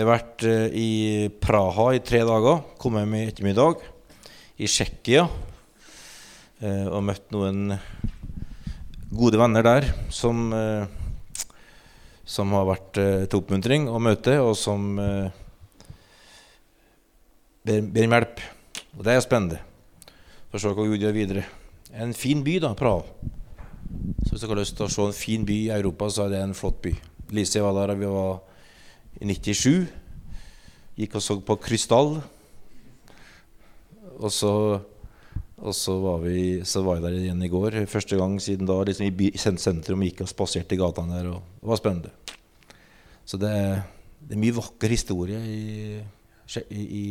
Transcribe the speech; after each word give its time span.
Jeg 0.00 0.06
har 0.06 0.14
vært 0.16 0.44
eh, 0.48 0.72
i 0.80 1.28
Praha 1.44 1.90
i 1.92 1.98
tre 2.00 2.22
dager. 2.24 2.62
Kom 2.80 2.94
hjem 2.96 3.18
i 3.18 3.26
ettermiddag. 3.28 3.82
I 4.56 4.64
Tsjekkia. 4.64 5.26
eh, 6.64 6.86
Og 6.88 7.04
møtt 7.04 7.26
noen 7.36 7.74
gode 9.12 9.36
venner 9.36 9.60
der 9.60 9.90
som, 10.08 10.54
eh, 10.56 10.88
som 12.24 12.56
har 12.56 12.64
vært 12.70 12.96
til 12.96 13.38
oppmuntring 13.42 13.92
å 13.92 14.00
møte, 14.00 14.40
og 14.40 14.56
som 14.56 14.96
ber, 14.96 15.30
ber 17.68 18.08
om 18.08 18.16
hjelp. 18.16 18.40
Og 18.96 19.04
det 19.04 19.12
er 19.12 19.20
spennende. 19.28 19.60
For 20.48 20.56
å 20.56 20.60
se 20.64 20.72
hva 20.72 20.90
Gud 20.94 21.04
gjør 21.04 21.12
videre. 21.12 21.44
En 21.92 22.16
fin 22.16 22.40
by, 22.40 22.56
da, 22.64 22.72
Praha. 22.72 23.04
Så 24.24 24.32
hvis 24.32 24.40
dere 24.40 24.54
har 24.56 24.64
lyst 24.64 24.80
til 24.80 24.88
å 24.88 24.94
se 24.96 25.10
en 25.10 25.18
fin 25.26 25.44
by 25.44 25.66
i 25.66 25.74
Europa, 25.76 26.08
så 26.08 26.24
er 26.24 26.38
det 26.38 26.46
en 26.46 26.56
flott 26.56 26.80
by. 26.88 26.96
Lise 27.36 27.60
var 27.60 27.76
der, 27.82 27.92
og 27.92 28.00
vi 28.00 28.16
var 28.16 28.46
i 29.20 29.28
97. 29.28 29.86
Gikk 31.00 31.16
og 31.16 31.24
så 31.24 31.38
på 31.44 31.56
Krystall. 31.60 32.16
Og 34.20 34.32
så, 34.32 34.52
og 35.60 35.76
så, 35.76 35.94
var 36.00 36.18
vi, 36.24 36.60
så 36.64 36.82
var 36.84 36.98
jeg 36.98 37.06
der 37.06 37.20
igjen 37.20 37.46
i 37.46 37.52
går. 37.52 37.78
Første 37.88 38.18
gang 38.20 38.36
siden 38.42 38.68
da 38.68 38.80
liksom 38.84 39.08
i, 39.08 39.30
sentrum. 39.38 40.04
Gikk 40.08 40.24
og 40.24 40.32
spaserte 40.32 40.76
i 40.76 40.80
gatene 40.80 41.20
der. 41.20 41.32
og 41.36 41.60
Det 41.60 41.72
var 41.72 41.80
spennende. 41.80 42.12
Så 43.24 43.38
det 43.40 43.54
det 44.20 44.36
er 44.36 44.42
mye 44.42 44.54
vakker 44.54 44.92
historie 44.92 45.38
i, 45.42 45.96
i, 46.70 46.82
i 46.82 47.04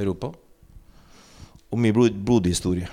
Europa. 0.00 0.32
Og 1.70 1.80
mye 1.80 1.94
blod, 1.94 2.16
blodhistorie. 2.26 2.88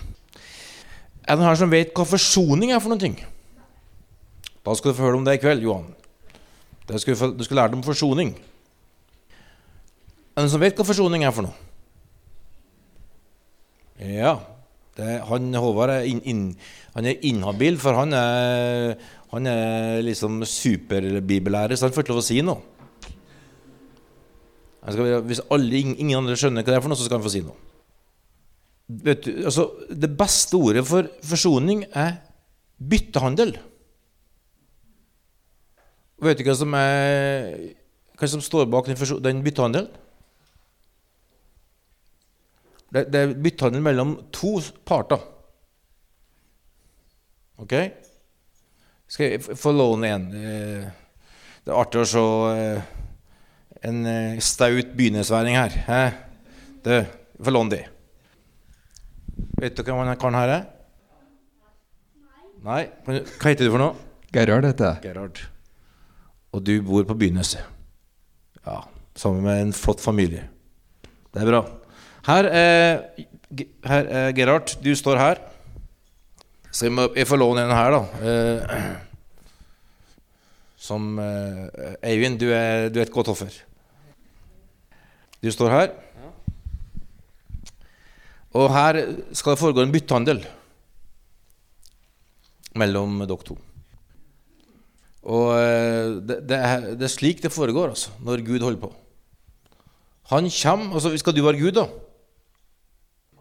Er 1.21 1.38
det 1.38 1.40
noen 1.40 1.48
her 1.48 1.59
som 1.59 1.71
vet 1.71 1.93
hva 1.95 2.05
forsoning 2.07 2.73
er 2.73 2.82
for 2.84 2.91
noen 2.91 3.02
ting? 3.02 3.16
Da 4.62 4.76
skal 4.77 4.91
du 4.91 4.98
få 4.99 5.07
høre 5.07 5.18
om 5.18 5.26
det 5.26 5.38
i 5.38 5.41
kveld, 5.41 5.63
Johan. 5.66 5.88
Du 6.91 7.00
skal, 7.00 7.16
du 7.38 7.44
skal 7.48 7.62
lære 7.62 7.72
dem 7.72 7.84
forsoning. 7.86 8.34
Er 10.32 10.40
det 10.40 10.44
noen 10.44 10.54
som 10.54 10.63
vet 10.63 10.77
hva 10.80 10.88
forsoning 10.88 11.23
er 11.23 11.36
for 11.36 11.48
noe? 11.48 11.70
Ja. 14.02 14.35
Det, 14.98 15.07
han 15.30 15.54
Håvard 15.55 15.93
er, 15.93 16.05
inn, 16.10 16.20
inn, 16.27 16.43
er 16.99 17.26
inhabil, 17.27 17.77
for 17.80 17.96
han 17.96 18.12
er, 18.15 18.98
han 19.32 19.48
er 19.48 20.02
liksom 20.04 20.41
superbibellærer, 20.43 21.77
så 21.80 21.88
han 21.88 21.96
får 21.96 22.04
ikke 22.04 22.13
lov 22.13 22.24
å 22.24 22.27
si 22.27 22.41
noe. 22.43 22.60
Skal, 24.82 25.21
hvis 25.30 25.43
alle, 25.54 25.80
ingen 25.80 26.18
andre 26.18 26.35
skjønner 26.40 26.65
hva 26.65 26.74
det 26.74 26.80
er 26.80 26.84
for 26.84 26.91
noe, 26.91 26.99
så 26.99 27.08
skal 27.08 27.20
han 27.20 27.26
få 27.27 27.32
si 27.32 27.43
noe. 27.46 27.55
Du, 28.91 29.12
altså, 29.46 29.70
det 29.87 30.12
beste 30.20 30.60
ordet 30.60 30.84
for 30.87 31.08
forsoning 31.24 31.85
er 31.96 32.18
byttehandel. 32.82 33.55
Vet 36.22 36.38
du 36.38 36.46
hva 36.46 36.54
som, 36.54 36.74
er, 36.77 37.74
hva 38.20 38.27
som 38.30 38.44
står 38.46 38.68
bak 38.70 38.90
den, 38.91 38.98
den 39.26 39.41
byttehandelen? 39.41 39.90
Det, 42.91 43.05
det 43.10 43.22
er 43.22 43.34
byttehandel 43.40 43.82
mellom 43.82 44.16
to 44.36 44.58
parter. 44.86 45.22
Ok? 47.62 47.74
Skal 49.10 49.34
jeg 49.34 49.58
få 49.60 49.74
låne 49.74 50.12
en? 50.12 50.27
Det 50.32 51.72
er 51.72 51.77
artig 51.77 52.04
å 52.04 52.10
se 52.10 52.26
en 53.82 54.04
staut 54.44 54.94
begynnersværing 54.98 55.58
her. 55.58 55.77
Hæ? 55.88 56.02
Du, 56.86 56.94
få 57.42 57.54
låne 57.54 57.74
de. 57.74 57.82
Vet 59.62 59.77
dere 59.77 59.90
hvem 59.90 60.04
han 60.04 60.22
karen 60.22 60.38
her 60.38 60.54
er? 60.60 60.70
Nei. 62.62 62.84
Hva 63.08 63.49
heter 63.49 63.66
du 63.66 63.72
for 63.74 63.82
noe? 63.82 64.12
Gerhard 64.34 64.69
heter 64.69 64.94
jeg. 64.94 65.03
Gerhard. 65.09 65.42
Og 66.52 66.63
du 66.68 66.74
bor 66.84 67.06
på 67.07 67.16
Byneset. 67.16 67.63
Ja, 68.66 68.81
sammen 69.16 69.46
med 69.46 69.62
en 69.62 69.74
flott 69.74 70.02
familie. 70.03 70.47
Det 71.31 71.41
er 71.41 71.47
bra. 71.47 71.62
Her 72.28 72.50
er, 72.52 73.00
her 73.88 74.12
er 74.19 74.35
Gerhard. 74.35 74.75
Du 74.84 74.91
står 74.96 75.18
her. 75.18 75.41
Så 76.72 76.86
jeg, 76.88 76.94
må, 76.96 77.08
jeg 77.16 77.28
får 77.28 77.40
låne 77.40 77.66
en 77.66 77.74
her, 77.75 77.96
da. 77.96 78.02
Eh, 78.28 78.62
som 80.81 81.20
eh, 81.20 81.98
Eivind, 82.12 82.40
du 82.40 82.48
er, 82.52 82.90
du 82.92 83.00
er 83.00 83.08
et 83.08 83.14
godt 83.14 83.31
offer. 83.34 83.52
Du 85.42 85.52
står 85.52 85.74
her. 85.74 85.92
Og 88.58 88.68
her 88.75 89.00
skal 89.31 89.56
det 89.56 89.62
foregå 89.62 89.84
en 89.86 89.94
byttehandel 89.94 90.44
mellom 92.75 93.22
dere 93.24 93.48
to. 93.48 93.58
Og 95.22 95.54
det, 96.26 96.40
det, 96.50 96.58
er, 96.58 96.86
det, 96.98 97.06
er, 97.06 97.12
slik 97.14 97.44
det 97.44 97.54
foregår 97.54 97.92
altså, 97.94 98.14
når 98.26 98.42
Gud 98.46 98.64
holder 98.66 98.82
på. 98.82 98.90
Han 100.32 100.48
kommer 100.50 100.98
altså 100.98 101.12
Skal 101.20 101.36
du 101.36 101.44
være 101.46 101.59
Gud, 101.59 101.76
da? 101.78 101.86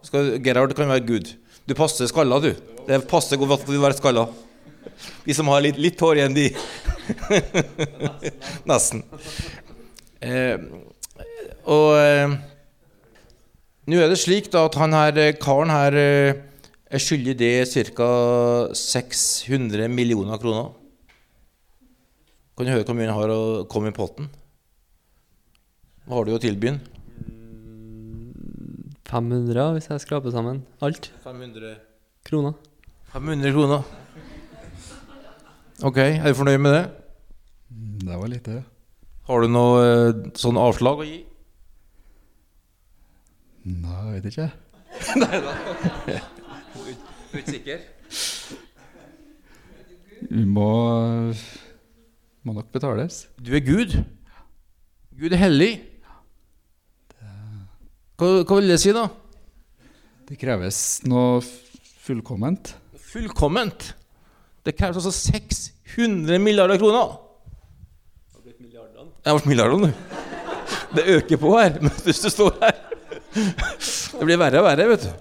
Skal, 0.02 0.36
Gerhard 0.44 0.74
kan 0.76 0.88
være 0.88 1.06
Gud. 1.06 1.32
Du 1.68 1.74
passer 1.78 2.08
skalla, 2.10 2.40
du. 2.40 2.52
Det 2.86 3.00
passer 3.08 3.38
godt 3.40 3.60
at 3.60 3.68
du 3.68 3.80
være 3.80 3.96
skalla. 3.96 4.26
De 5.24 5.34
som 5.36 5.48
har 5.52 5.62
litt, 5.64 5.78
litt 5.80 6.00
hår 6.00 6.20
igjen, 6.20 6.36
de 6.36 6.48
Nesten. 8.70 9.02
Eh, 10.20 10.56
og 11.68 11.88
eh, 11.96 12.34
nå 13.90 14.00
er 14.00 14.10
det 14.12 14.20
slik 14.20 14.50
da 14.52 14.64
at 14.68 14.78
han 14.80 14.96
her, 14.96 15.20
karen 15.40 15.72
her 15.72 15.96
eh, 16.00 16.42
er 16.90 17.02
skyldig 17.02 17.36
det 17.38 17.54
ca. 17.94 18.10
600 18.76 19.88
millioner 19.92 20.40
kroner. 20.42 20.72
Kan 22.60 22.66
du 22.68 22.74
høre 22.74 22.84
hvor 22.84 22.92
mye 22.92 23.08
han 23.08 23.16
har 23.16 23.30
å 23.32 23.42
komme 23.72 23.88
i 23.88 23.94
potten? 23.96 24.26
Hva 26.04 26.18
har 26.18 26.26
du 26.28 26.34
å 26.34 26.40
tilby 26.42 26.68
han? 26.68 26.80
500, 29.08 29.62
hvis 29.78 29.86
jeg 29.88 30.02
skraper 30.02 30.34
sammen 30.34 30.58
alt. 30.84 31.06
500 31.24 31.78
kroner. 32.28 32.52
500 33.14 33.54
kroner. 33.54 33.80
Ok, 35.88 36.02
er 36.02 36.20
du 36.20 36.36
fornøyd 36.36 36.60
med 36.60 36.76
det? 36.76 36.82
Det 38.04 38.18
var 38.20 38.32
litt 38.34 38.50
det. 38.50 38.58
Har 39.30 39.40
du 39.40 39.48
noe 39.54 39.80
eh, 39.86 40.20
sånn 40.42 40.60
avslag 40.60 41.00
å 41.00 41.08
gi? 41.08 41.16
Nei, 43.72 44.02
jeg 44.02 44.18
vet 44.18 44.28
ikke. 44.34 44.50
Nei 45.24 45.40
da. 45.48 45.56
Du 46.76 46.84
er 46.84 47.40
ikke 47.40 47.56
sikker? 47.56 47.88
Vi 50.28 50.44
må 50.44 50.68
må 52.44 52.54
nok 52.56 52.70
betales. 52.72 53.26
Du 53.36 53.52
er 53.56 53.64
Gud. 53.64 53.96
Gud 55.20 55.32
er 55.36 55.42
hellig. 55.42 55.72
Hva, 58.20 58.42
hva 58.44 58.58
vil 58.58 58.68
det 58.68 58.78
si, 58.80 58.92
da? 58.96 59.06
Det 60.28 60.36
kreves 60.40 61.00
noe 61.08 61.40
fullkomment. 62.04 62.74
Fullkomment? 63.10 63.90
Det 64.64 64.76
kreves 64.76 65.00
altså 65.00 65.32
600 65.32 66.38
milliarder 66.42 66.80
kroner. 66.80 67.16
Det 68.30 68.36
har 68.36 68.44
blitt 68.44 68.60
milliardene. 68.60 69.10
Det 69.10 69.32
har 69.32 69.38
blitt 69.38 69.50
milliardene, 69.50 69.88
du. 69.88 69.94
Det 70.90 71.06
øker 71.16 71.38
på 71.38 71.50
her 71.54 71.76
hvis 72.04 72.20
du 72.24 72.30
står 72.32 72.56
her. 72.60 72.78
Det 73.30 74.26
blir 74.26 74.40
verre 74.40 74.60
og 74.60 74.66
verre, 74.66 74.88
vet 74.90 75.06
du. 75.06 75.12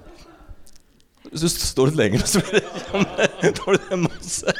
Hvis 1.30 1.56
du 1.56 1.62
står 1.62 1.92
litt 1.92 2.00
lenger, 2.00 2.26
så 2.26 2.42
blir 2.42 2.64
det, 3.44 3.52
det 3.90 4.00
masse. 4.02 4.56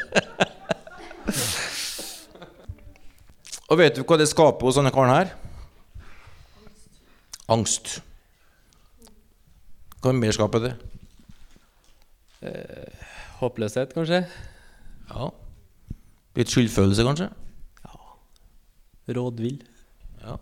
Og 3.70 3.78
vet 3.78 3.94
du 3.94 4.02
hva 4.02 4.16
det 4.18 4.26
skaper 4.26 4.66
hos 4.66 4.78
denne 4.80 4.90
karen 4.90 5.12
her? 5.14 5.28
Angst. 7.50 8.00
Hva 10.02 10.14
mer 10.16 10.34
skaper 10.34 10.64
det? 10.64 10.72
Eh, 12.42 13.04
håpløshet, 13.38 13.92
kanskje? 13.94 14.24
Ja. 15.10 15.28
Litt 16.38 16.50
skyldfølelse, 16.50 17.06
kanskje? 17.06 17.28
Ja. 17.84 17.94
Rådvill. 19.14 19.60
Ja. 20.24 20.36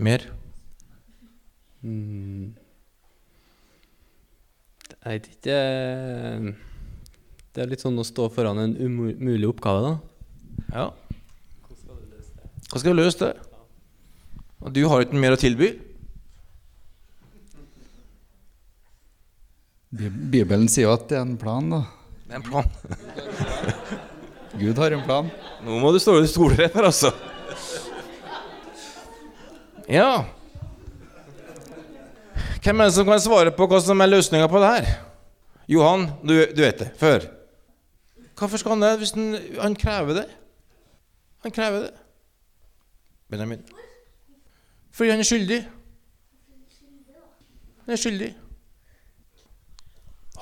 Mer? 0.00 0.24
Mm. 1.82 2.54
Jeg 4.92 5.16
vet 5.16 5.24
ikke 5.32 5.54
Det 7.52 7.62
er 7.64 7.70
litt 7.72 7.82
sånn 7.82 7.98
å 7.98 8.04
stå 8.06 8.28
foran 8.32 8.60
en 8.62 8.76
umulig 8.78 9.48
oppgave, 9.50 9.82
da. 9.82 9.94
Ja. 10.72 10.86
Hva 12.72 12.80
skal 12.80 12.94
jeg 12.94 13.02
løse 13.02 13.20
det? 13.20 13.32
Og 14.64 14.72
du 14.72 14.86
har 14.88 15.02
ikke 15.04 15.18
mer 15.20 15.34
å 15.36 15.40
tilby? 15.40 15.74
Bibelen 19.92 20.70
sier 20.72 20.86
jo 20.86 20.94
at 20.94 21.04
det 21.10 21.18
er 21.18 21.26
en 21.26 21.34
plan, 21.36 21.68
da. 21.68 21.82
Det 22.24 22.32
er 22.32 22.40
en 22.40 22.46
plan. 22.46 22.70
Gud 24.62 24.80
har 24.80 24.96
en 24.96 25.04
plan. 25.04 25.28
Nå 25.66 25.76
må 25.82 25.92
du 25.92 26.00
stå 26.00 26.16
i 26.22 26.30
stolrett 26.30 26.72
her, 26.72 26.88
altså. 26.88 27.12
Ja. 29.84 30.24
Hvem 32.62 32.80
er 32.80 32.88
det 32.88 32.96
som 32.96 33.08
kan 33.10 33.20
svare 33.20 33.52
på 33.52 33.68
hva 33.68 33.82
som 33.84 34.00
er 34.00 34.14
løsninga 34.14 34.48
på 34.48 34.62
det 34.64 34.74
her? 34.78 34.92
Johan, 35.76 36.08
du, 36.24 36.38
du 36.56 36.64
vet 36.64 36.80
det. 36.80 36.92
Før. 36.96 37.28
Hvorfor 38.38 38.62
skal 38.62 38.78
han 38.78 38.86
det 38.86 38.94
hvis 39.02 39.12
han, 39.18 39.34
han 39.60 39.76
krever 39.76 40.22
det? 40.22 40.30
Han 41.44 41.52
krever 41.52 41.84
det. 41.90 42.01
Benjamin. 43.32 43.64
Fordi 44.92 45.10
han 45.10 45.22
er 45.24 45.28
skyldig. 45.28 45.60
Han 47.86 47.96
er 47.96 48.00
skyldig. 48.00 48.30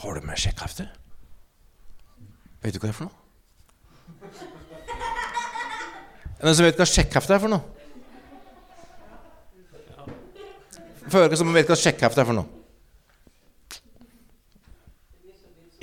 Har 0.00 0.14
du 0.16 0.26
med 0.26 0.40
sjekkhefte? 0.40 0.88
Vet 2.60 2.75
du 2.75 2.81
hva 2.81 2.88
det 2.88 2.94
er 2.94 2.98
for 2.98 3.08
noe? 3.08 3.16
Er 6.40 6.42
det 6.42 6.48
noen 6.48 6.56
som 6.56 6.66
vet 6.66 6.81
hva 6.81 6.88
sjekkhefte 6.88 7.37
er 7.37 7.42
for 7.42 7.52
noe? 7.52 7.64
Føler 11.10 11.26
ikke 11.28 11.38
som 11.40 11.52
vet 11.54 11.70
hva 11.70 11.76
sjekkhefte 11.78 12.22
er 12.22 12.28
for 12.28 12.38
noe. 12.38 12.48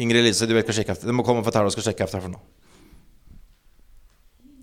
Ingrid 0.02 0.26
Lise, 0.26 0.46
du 0.50 0.54
vet 0.58 0.66
hva 0.66 0.76
sjekkhefte 0.78 1.06
er. 1.06 1.12
Du 1.12 1.18
må 1.18 1.26
komme 1.26 1.42
og 1.42 1.48
fortelle 1.48 1.70
oss 1.70 1.78
hva 1.78 1.86
sjekkhefte 1.88 2.20
er 2.20 2.26
for 2.26 2.34
noe. 2.34 2.44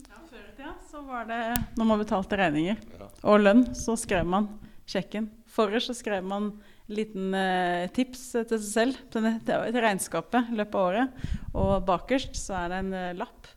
Ja, 0.09 0.19
Før 0.31 0.43
i 0.43 0.53
tida 0.57 0.75
så 0.91 1.03
var 1.25 1.33
det 1.33 1.79
når 1.79 1.89
man 1.89 2.03
betalte 2.03 2.39
regninger 2.39 2.81
og 3.25 3.43
lønn, 3.43 3.65
så 3.77 3.97
skrev 3.99 4.27
man 4.29 4.49
sjekken. 4.89 5.31
Forrest 5.49 5.91
så 5.91 5.97
skrev 5.97 6.25
man 6.27 6.51
en 6.53 6.97
liten 6.99 7.35
eh, 7.39 7.89
tips 7.95 8.25
til 8.35 8.59
seg 8.59 8.65
selv 8.67 8.99
til, 9.13 9.29
til, 9.47 9.79
regnskapet 9.81 10.51
i 10.53 10.59
løpet 10.59 10.77
av 10.77 10.89
året. 10.89 11.29
Og 11.57 11.75
bakerst 11.89 12.37
så 12.37 12.59
er 12.59 12.73
det 12.73 12.81
en 12.83 12.97
eh, 12.99 13.15
lapp 13.17 13.49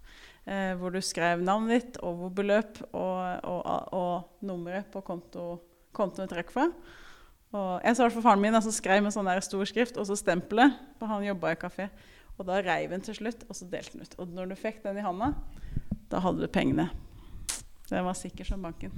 eh, 0.47 0.77
hvor 0.79 0.93
du 0.95 1.01
skrev 1.03 1.43
navnet 1.43 1.73
ditt, 1.75 1.99
og, 2.05 2.29
og, 2.31 3.41
og, 3.43 3.89
og 3.97 4.47
nummeret 4.47 4.87
på 4.93 5.03
konto, 5.05 5.49
kontoen 5.97 6.29
du 6.29 6.35
trekker 6.35 6.55
fra. 6.55 6.69
Og 7.57 7.73
jeg 7.83 7.97
så 7.97 8.05
hvert 8.05 8.15
fall 8.15 8.27
faren 8.29 8.43
min 8.43 8.55
altså, 8.59 8.71
skrev 8.75 9.03
med 9.03 9.15
sånn 9.15 9.27
der 9.27 9.43
stor 9.43 9.67
skrift 9.67 9.99
og 9.99 10.07
så 10.07 10.15
stempelet, 10.19 10.77
for 10.99 11.11
han 11.11 11.25
jobba 11.25 11.51
i 11.51 11.59
kafé. 11.59 11.89
Og 12.37 12.47
da 12.47 12.61
reiv 12.61 12.93
han 12.93 13.03
til 13.03 13.17
slutt, 13.17 13.43
og 13.49 13.57
så 13.57 13.67
delte 13.67 13.97
han 13.97 14.07
ut. 14.07 14.15
Og 14.21 14.31
når 14.37 14.53
du 14.53 14.57
fikk 14.59 14.79
den 14.85 15.01
i 15.01 15.03
handa, 15.03 15.33
da 16.07 16.21
hadde 16.23 16.45
du 16.45 16.51
pengene. 16.53 16.87
Den 17.89 18.05
var 18.05 18.13
sikker 18.13 18.43
som 18.43 18.61
banken. 18.61 18.91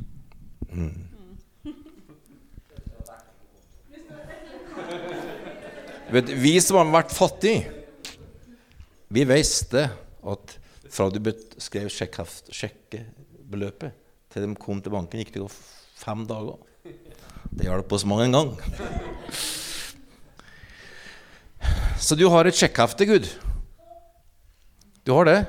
Vet, 6.10 6.30
vi 6.30 6.62
som 6.62 6.78
har 6.80 6.86
vært 6.90 7.12
fattige, 7.14 7.70
vi 9.14 9.26
visste 9.30 9.90
at 10.34 10.56
fra 10.90 11.10
du 11.14 11.20
skrev 11.62 11.90
sjekkebeløpet 11.94 13.94
til 14.34 14.42
de 14.46 14.56
kom 14.58 14.82
til 14.82 14.94
banken, 14.94 15.20
gikk 15.22 15.34
det 15.36 15.42
jo 15.44 15.50
fem 15.50 16.26
dager. 16.30 16.58
Det 17.50 17.66
hjalp 17.66 17.94
oss 17.94 18.06
mange 18.10 18.24
en 18.26 18.38
gang. 18.38 18.52
Så 22.02 22.16
du 22.18 22.26
har 22.34 22.44
et 22.50 22.58
sjekkehefte, 22.58 23.06
Gud. 23.06 23.26
Du 25.06 25.14
har 25.14 25.26
det. 25.30 25.40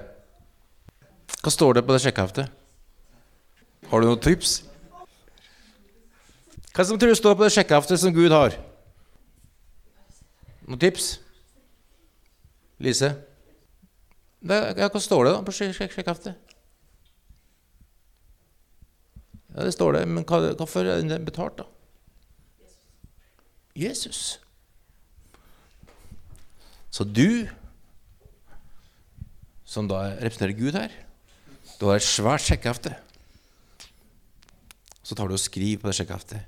Hva 1.41 1.51
står 1.53 1.71
det 1.79 1.87
på 1.89 1.97
det 1.97 2.05
sjekkheftet? 2.05 2.60
Har 3.91 4.01
du 4.03 4.07
noen 4.07 4.23
tips? 4.23 4.61
Hva 6.71 6.85
som 6.87 6.99
tror 7.01 7.11
du 7.11 7.19
står 7.19 7.35
på 7.37 7.43
det 7.47 7.55
sjekkheftet 7.57 7.99
som 8.01 8.15
Gud 8.15 8.31
har? 8.31 8.55
Noen 10.69 10.79
tips? 10.81 11.17
Lise? 12.81 13.11
Ja, 14.47 14.87
hva 14.89 15.03
står 15.03 15.27
det 15.27 15.33
da 15.35 15.43
på 15.45 15.53
sjek- 15.53 15.75
sjek- 15.77 15.97
sjekkheftet? 15.97 16.39
Ja, 19.51 19.67
det 19.67 19.75
står 19.75 19.99
det, 19.99 20.05
men 20.09 20.25
hva, 20.25 20.39
hvorfor 20.55 20.87
er 20.87 21.03
den 21.03 21.27
betalt, 21.27 21.59
da? 21.59 21.67
Jesus. 23.75 24.39
Så 26.91 27.05
du, 27.05 27.49
som 29.67 29.91
da 29.91 30.15
representerer 30.23 30.55
Gud 30.59 30.79
her, 30.79 30.95
du 31.81 31.87
har 31.91 31.99
et 31.99 32.07
svært 32.07 32.47
sjekkhefte. 32.47 32.95
Så 35.11 35.17
tar 35.19 35.27
du 35.27 35.35
og 35.35 35.43
skriver 35.43 35.81
på 35.83 35.89
det 35.91 35.97
sjekkheftet 35.99 36.45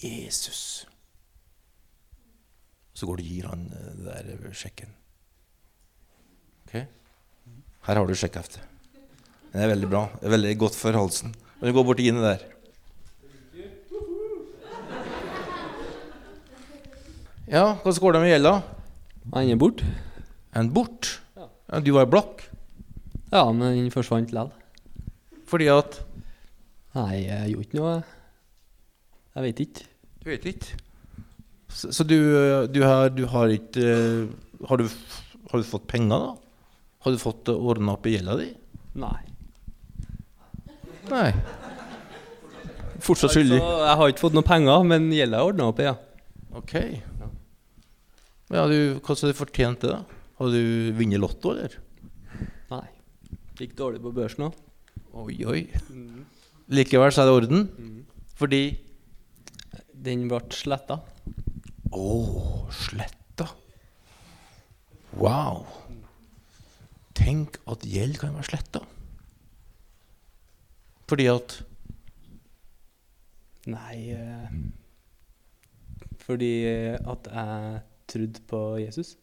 Jesus. 0.00 0.86
Så 2.96 3.04
går 3.04 3.18
du 3.18 3.22
og 3.26 3.28
gir 3.28 3.48
han 3.50 3.66
den 3.68 3.98
det 3.98 4.06
der 4.06 4.30
eh, 4.48 4.54
sjekken. 4.56 4.94
Ok? 6.64 6.72
Her 7.84 8.00
har 8.00 8.08
du 8.08 8.14
sjekkheftet. 8.16 8.64
Det 9.52 9.60
er 9.60 9.68
veldig 9.74 9.90
bra. 9.92 10.06
Det 10.14 10.24
er 10.30 10.34
veldig 10.38 10.54
godt 10.64 10.78
for 10.78 10.96
halsen. 10.96 11.36
Men 11.58 11.68
du 11.68 11.76
går 11.76 11.84
bort 11.90 12.00
til 12.00 12.08
Gine 12.08 12.24
der? 12.24 12.48
Ja, 17.44 17.76
hvordan 17.82 18.02
går 18.06 18.16
det 18.16 18.24
med 18.24 18.32
gjelda? 18.38 18.56
Han 19.36 19.52
er 19.52 19.60
borte. 19.60 19.94
Er 20.56 20.72
bort? 20.72 21.12
Ja, 21.36 21.84
du 21.84 21.92
var 21.92 22.08
blakk. 22.08 22.48
Ja, 23.28 23.44
men 23.52 23.68
den 23.68 23.92
forsvant 23.92 24.32
likevel. 24.32 24.54
Fordi 25.48 25.68
at 25.76 26.06
Nei, 26.96 27.14
jeg 27.26 27.52
gjorde 27.52 27.66
ikke 27.66 27.80
noe. 27.80 27.94
Jeg 29.36 29.44
vet 29.44 29.62
ikke. 29.64 29.88
Du 30.22 30.30
vet 30.30 30.46
ikke. 30.52 30.78
Så, 31.68 31.90
så 31.92 32.04
du, 32.08 32.16
du, 32.72 32.80
har, 32.82 33.10
du 33.12 33.26
har 33.28 33.52
ikke 33.52 33.84
eh, 33.84 34.30
har 34.66 34.80
du, 34.80 34.86
har 35.50 35.60
du 35.60 35.66
fått 35.68 35.86
penger, 35.90 36.24
da? 36.24 36.30
Har 37.04 37.14
du 37.14 37.20
fått 37.20 37.50
ordna 37.52 37.94
opp 37.94 38.08
i 38.08 38.16
gjelda 38.16 38.38
di? 38.40 38.48
Nei. 38.98 39.18
Nei. 41.12 41.28
Fortsatt 43.04 43.36
skyldig? 43.36 43.60
Altså, 43.60 43.84
jeg 43.86 44.00
har 44.00 44.12
ikke 44.12 44.24
fått 44.24 44.36
noe 44.36 44.48
penger, 44.48 44.86
men 44.88 45.06
gjelda 45.14 45.38
er 45.38 45.52
ordna 45.52 45.68
opp 45.70 45.82
i, 45.82 45.86
ja. 45.86 45.94
Ok. 46.58 46.74
Ja, 48.48 48.64
du, 48.64 48.78
hva 48.96 49.12
har 49.12 49.20
du 49.20 49.36
fortjent 49.36 49.84
det, 49.84 49.92
da? 49.92 50.24
Har 50.40 50.50
du 50.54 50.92
vunnet 50.96 51.20
Lotto, 51.20 51.52
eller? 51.52 51.76
Nei. 52.72 52.86
Gikk 53.58 53.76
dårlig 53.78 54.00
på 54.02 54.12
børsen 54.16 54.48
òg. 54.48 54.58
Oi, 55.18 55.36
oi. 55.50 55.62
Likevel 56.68 57.12
så 57.12 57.22
er 57.22 57.28
det 57.28 57.34
orden? 57.34 57.68
Fordi 58.36 58.62
Den 60.08 60.28
ble 60.30 60.40
sletta. 60.54 61.00
Å, 61.96 62.08
sletta. 62.70 63.48
Wow. 65.18 65.64
Tenk 67.18 67.56
at 67.66 67.86
gjeld 67.88 68.20
kan 68.20 68.36
være 68.36 68.50
sletta. 68.50 68.84
Fordi 71.08 71.26
at 71.32 71.56
Nei 73.68 73.96
eh, 74.14 74.52
Fordi 76.24 76.52
at 76.68 77.30
jeg 77.32 77.80
trodde 78.08 78.44
på 78.48 78.60
Jesus. 78.80 79.16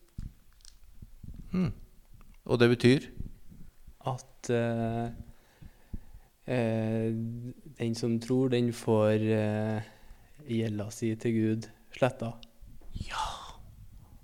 Mm. 1.53 1.71
Og 2.45 2.59
det 2.59 2.69
betyr 2.73 3.07
At 4.05 4.49
eh, 4.53 5.13
eh, 6.47 7.11
den 7.79 7.95
som 7.95 8.19
tror, 8.19 8.49
den 8.53 8.73
får 8.73 9.25
eh, 9.35 9.87
gjelda 10.47 10.89
si 10.93 11.15
til 11.19 11.33
Gud 11.39 11.69
sletta. 11.95 12.33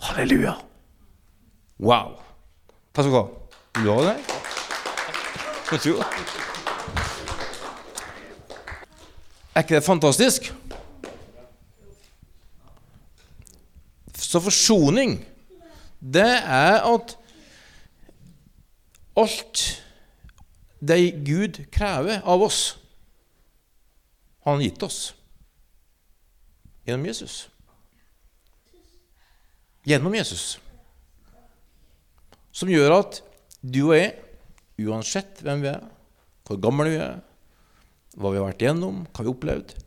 Halleluja! 0.02 0.56
Wow. 1.82 2.18
Takk 2.94 3.14
ha. 3.14 3.24
Vil 3.76 3.86
du 3.86 3.92
ha 3.94 4.02
det? 4.12 4.18
Vær 5.72 5.80
så. 5.80 5.94
Er 9.56 9.64
ikke 9.64 9.76
det 9.76 9.84
fantastisk? 9.84 10.54
Så 14.16 14.40
forsoning, 14.40 15.18
det 16.00 16.28
er 16.44 16.86
at 16.88 17.18
alt 19.18 19.64
det 20.82 20.98
Gud 21.26 21.62
krever 21.72 22.22
av 22.26 22.42
oss, 22.42 22.78
har 24.42 24.58
han 24.58 24.64
gitt 24.66 24.84
oss 24.84 25.14
gjennom 26.86 27.06
Jesus. 27.06 27.50
Gjennom 29.86 30.16
Jesus. 30.16 30.60
Som 32.52 32.70
gjør 32.74 32.98
at 32.98 33.22
du 33.62 33.84
og 33.86 33.96
jeg, 33.96 34.16
uansett 34.82 35.44
hvem 35.46 35.62
vi 35.62 35.70
er, 35.70 35.86
hvor 36.48 36.58
gamle 36.62 36.90
vi 36.90 36.98
er, 36.98 37.22
hva 38.18 38.34
vi 38.34 38.42
har 38.42 38.50
vært 38.50 38.66
igjennom, 38.66 39.06
hva 39.06 39.22
vi 39.22 39.30
har 39.30 39.36
opplevd, 39.36 39.78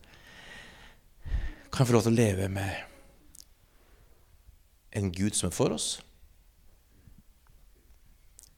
kan 1.75 1.89
få 1.89 1.97
lov 1.97 2.07
til 2.07 2.15
å 2.15 2.21
leve 2.21 2.47
med 2.55 2.75
en 4.95 5.11
Gud 5.11 5.35
som 5.35 5.51
er 5.51 5.57
for 5.57 5.75
oss, 5.75 5.97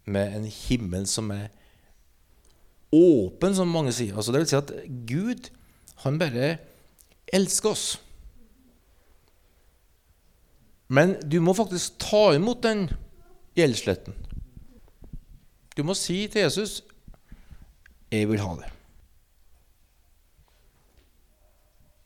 med 0.04 0.36
en 0.36 0.44
himmel 0.44 1.08
som 1.10 1.32
er 1.34 1.48
åpen, 2.96 3.54
som 3.56 3.70
mange 3.70 3.92
sier. 3.94 4.16
Altså, 4.16 4.32
det 4.32 4.42
vil 4.42 4.50
si 4.50 4.58
at 4.58 4.72
Gud, 5.08 5.50
han 6.04 6.18
bare 6.20 6.56
elsker 7.34 7.72
oss. 7.72 7.86
Men 10.88 11.16
du 11.26 11.40
må 11.42 11.54
faktisk 11.56 11.98
ta 12.02 12.30
imot 12.36 12.62
den 12.62 12.86
gjeldssletten. 13.58 14.14
Du 15.76 15.82
må 15.84 15.94
si 15.98 16.26
til 16.28 16.46
Jesus 16.46 16.82
'Jeg 18.10 18.28
vil 18.28 18.40
ha 18.40 18.54
det'. 18.54 18.72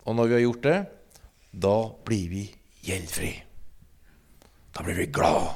Og 0.05 0.17
når 0.17 0.27
vi 0.27 0.35
har 0.35 0.41
gjort 0.41 0.63
det, 0.63 0.87
da 1.53 1.77
blir 2.05 2.29
vi 2.29 2.45
gjeldfri. 2.83 3.43
Da 4.75 4.83
blir 4.83 4.95
vi 4.95 5.07
glad. 5.07 5.55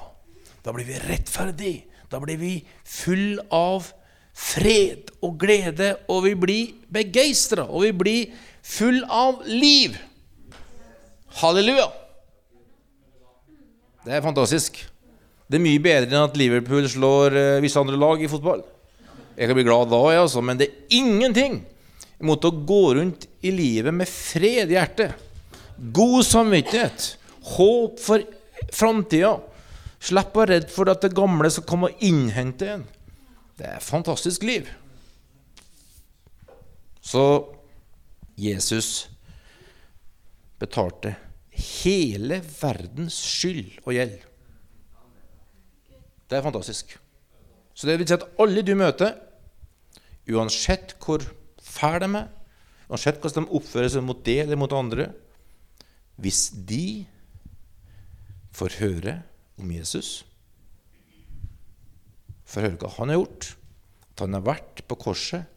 Da 0.65 0.73
blir 0.73 0.85
vi 0.85 0.99
rettferdig. 0.99 1.87
Da 2.11 2.21
blir 2.21 2.37
vi 2.37 2.67
full 2.85 3.41
av 3.51 3.93
fred 4.35 5.13
og 5.23 5.39
glede, 5.41 5.95
og 6.11 6.25
vi 6.27 6.35
blir 6.39 6.73
begeistra, 6.93 7.67
og 7.69 7.87
vi 7.87 7.93
blir 7.97 8.33
full 8.65 9.01
av 9.09 9.45
liv. 9.47 9.95
Halleluja! 11.41 11.87
Det 14.05 14.13
er 14.19 14.25
fantastisk. 14.25 14.83
Det 15.49 15.59
er 15.59 15.65
mye 15.65 15.81
bedre 15.83 16.11
enn 16.11 16.27
at 16.27 16.37
Liverpool 16.37 16.87
slår 16.91 17.37
eh, 17.39 17.61
visse 17.65 17.81
andre 17.81 17.99
lag 18.01 18.21
i 18.21 18.29
fotball. 18.29 18.65
Jeg 19.35 19.49
kan 19.49 19.57
bli 19.59 19.67
glad 19.67 19.91
da, 19.91 20.01
jeg, 20.13 20.23
altså, 20.27 20.43
men 20.45 20.61
det 20.61 20.69
er 20.69 20.99
ingenting 20.99 21.63
mot 22.25 22.45
å 22.47 22.53
gå 22.55 22.83
rundt 22.99 23.27
i 23.45 23.53
livet 23.53 23.95
med 23.95 24.09
fred 24.09 24.71
i 24.71 24.77
hjertet, 24.77 25.15
god 25.95 26.23
samvittighet, 26.27 27.09
håp 27.57 27.99
for 28.01 28.25
framtida. 28.73 29.35
Slipp 30.05 30.37
å 30.37 30.43
være 30.43 30.59
redd 30.59 30.69
for 30.73 30.91
at 30.93 31.03
det 31.05 31.17
gamle 31.17 31.51
skal 31.53 31.67
komme 31.69 31.91
og 31.91 32.05
innhente 32.05 32.69
en. 32.77 32.85
Det 33.59 33.67
er 33.69 33.77
et 33.79 33.87
fantastisk 33.87 34.43
liv. 34.43 34.67
Så 37.05 37.25
Jesus 38.41 39.11
betalte 40.59 41.15
hele 41.55 42.41
verdens 42.61 43.15
skyld 43.15 43.77
og 43.85 43.93
gjeld. 43.95 44.17
Det 46.31 46.39
er 46.39 46.47
fantastisk. 46.47 46.97
Så 47.75 47.87
det 47.87 47.99
vil 47.99 48.09
si 48.09 48.17
at 48.17 48.27
alle 48.41 48.63
du 48.67 48.73
møter, 48.79 49.15
uansett 50.31 50.97
hvor 51.05 51.23
fæle 51.63 52.07
de 52.07 52.23
er, 52.23 52.31
uansett 52.89 53.21
hvordan 53.21 53.47
de 53.47 53.59
oppfører 53.59 53.93
seg 53.93 54.07
mot 54.07 54.23
det 54.27 54.39
eller 54.45 54.59
mot 54.59 54.73
andre, 54.75 55.11
hvis 56.17 56.49
de 56.67 57.05
får 58.55 58.79
høre 58.81 59.19
om 59.59 59.71
Jesus, 59.75 60.23
får 62.55 62.69
høre 62.69 62.81
hva 62.81 62.93
han 62.99 63.13
har 63.13 63.21
gjort, 63.21 63.51
at 64.15 64.23
han 64.25 64.39
har 64.39 64.47
vært 64.47 64.85
på 64.89 64.99
korset, 65.01 65.51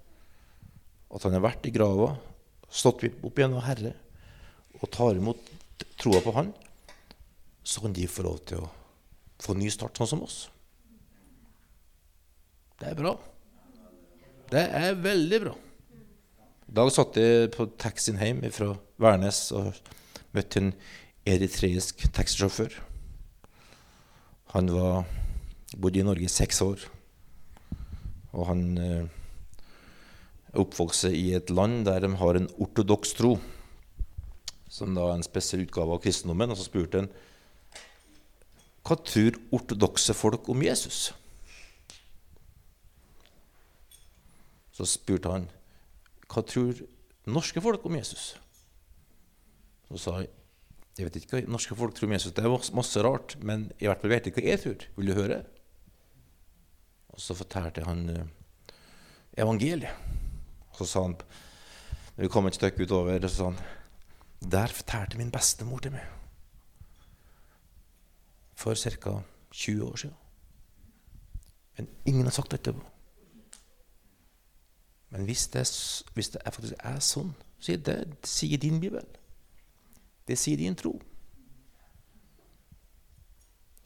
at 1.08 1.24
han 1.24 1.38
har 1.38 1.46
vært 1.46 1.68
i 1.70 1.74
grava, 1.74 2.16
stått 2.68 3.06
opp 3.08 3.38
igjen 3.38 3.56
og 3.56 3.64
Herre, 3.68 3.94
og 4.82 4.90
tar 4.94 5.18
imot 5.18 5.54
troa 6.02 6.22
på 6.26 6.34
han, 6.36 6.52
så 7.68 7.84
kan 7.84 7.96
de 7.96 8.08
få 8.10 8.26
lov 8.26 8.42
til 8.50 8.64
å 8.64 8.70
få 9.44 9.56
ny 9.58 9.70
start, 9.72 9.98
sånn 9.98 10.10
som 10.10 10.24
oss. 10.26 10.38
Det 12.78 12.92
er 12.92 12.98
bra. 12.98 13.14
Det 14.52 14.64
er 14.80 15.00
veldig 15.02 15.40
bra. 15.44 15.54
I 16.68 16.76
dag 16.78 16.92
satt 16.94 17.18
jeg 17.20 17.52
på 17.56 17.66
taxien 17.80 18.20
hjem 18.22 18.44
fra 18.54 18.74
Værnes 19.02 19.40
og 19.56 19.72
møtte 20.36 20.62
en 20.62 20.74
eritreisk 21.28 22.06
taxisjåfør. 22.16 22.76
Han 24.54 24.72
var, 24.72 25.08
bodde 25.78 26.02
i 26.02 26.06
Norge 26.06 26.26
i 26.26 26.32
seks 26.32 26.62
år. 26.66 26.84
Og 28.34 28.50
han 28.50 28.64
eh, 28.82 29.06
er 30.52 30.62
oppvokst 30.62 31.10
i 31.12 31.30
et 31.38 31.52
land 31.54 31.86
der 31.88 32.04
de 32.06 32.12
har 32.20 32.40
en 32.40 32.50
ortodoks 32.58 33.14
tro, 33.18 33.38
som 34.70 34.98
da 34.98 35.08
er 35.08 35.20
en 35.20 35.26
spesiell 35.26 35.66
utgave 35.68 35.96
av 35.96 36.02
kristendommen. 36.04 36.52
Og 36.54 36.60
så 36.60 36.68
spurte 36.68 37.04
han 37.04 37.12
hva 38.88 38.96
tror 39.04 39.36
ortodokse 39.52 40.16
folk 40.16 40.48
om 40.54 40.62
Jesus? 40.64 41.10
Så 44.78 44.88
spurte 44.88 45.34
han 45.34 45.50
hva 46.32 46.44
tror 46.48 46.80
norske 47.28 47.64
folk 47.64 47.86
om 47.88 47.98
Jesus? 48.00 48.36
Så 49.88 50.00
sa 50.04 50.20
jeg 50.24 50.34
jeg 50.98 51.06
vet 51.06 51.18
ikke 51.20 51.36
hva 51.36 51.54
norske 51.54 51.76
folk 51.78 51.94
tror 51.94 52.10
om 52.10 52.16
Jesus. 52.16 52.34
Det 52.34 52.42
er 52.42 52.74
masse 52.74 53.02
rart, 53.06 53.36
men 53.46 53.68
i 53.78 53.86
hvert 53.86 54.02
fall 54.02 54.10
vet 54.16 54.26
jeg 54.26 54.34
hva 54.34 54.44
jeg 54.48 54.62
tror. 54.64 54.86
Vil 54.98 55.12
du 55.12 55.14
høre? 55.14 55.36
Og 57.18 57.24
så 57.24 57.34
fortalte 57.38 57.86
han 57.88 58.04
uh, 58.14 58.72
evangeliet. 59.38 59.90
Og 60.70 60.84
så 60.84 60.86
sa 60.86 61.04
han, 61.08 61.18
når 62.16 62.28
vi 62.28 62.30
kom 62.30 62.46
et 62.50 62.58
stykke 62.58 62.86
utover, 62.86 63.26
så 63.26 63.34
sa 63.34 63.50
han 63.50 63.60
Der 64.54 64.68
fortalte 64.70 65.18
min 65.18 65.34
bestemor 65.34 65.82
til 65.82 65.98
meg 65.98 66.06
for 68.58 68.74
ca. 68.74 69.22
20 69.52 69.84
år 69.86 69.96
siden. 69.96 70.16
Men 71.78 71.88
ingen 72.06 72.24
har 72.24 72.32
sagt 72.32 72.52
dette. 72.52 72.74
Men 75.10 75.26
hvis 75.26 75.48
det, 75.48 75.66
hvis 76.14 76.30
det 76.30 76.42
faktisk 76.46 76.74
er 76.80 77.00
sånn, 77.00 77.36
så 77.60 77.78
det, 77.78 77.86
det 77.86 78.30
sier 78.30 78.58
din 78.58 78.80
bibel. 78.82 79.06
Det 80.28 80.38
sier 80.38 80.58
din 80.58 80.76
tro. 80.76 80.98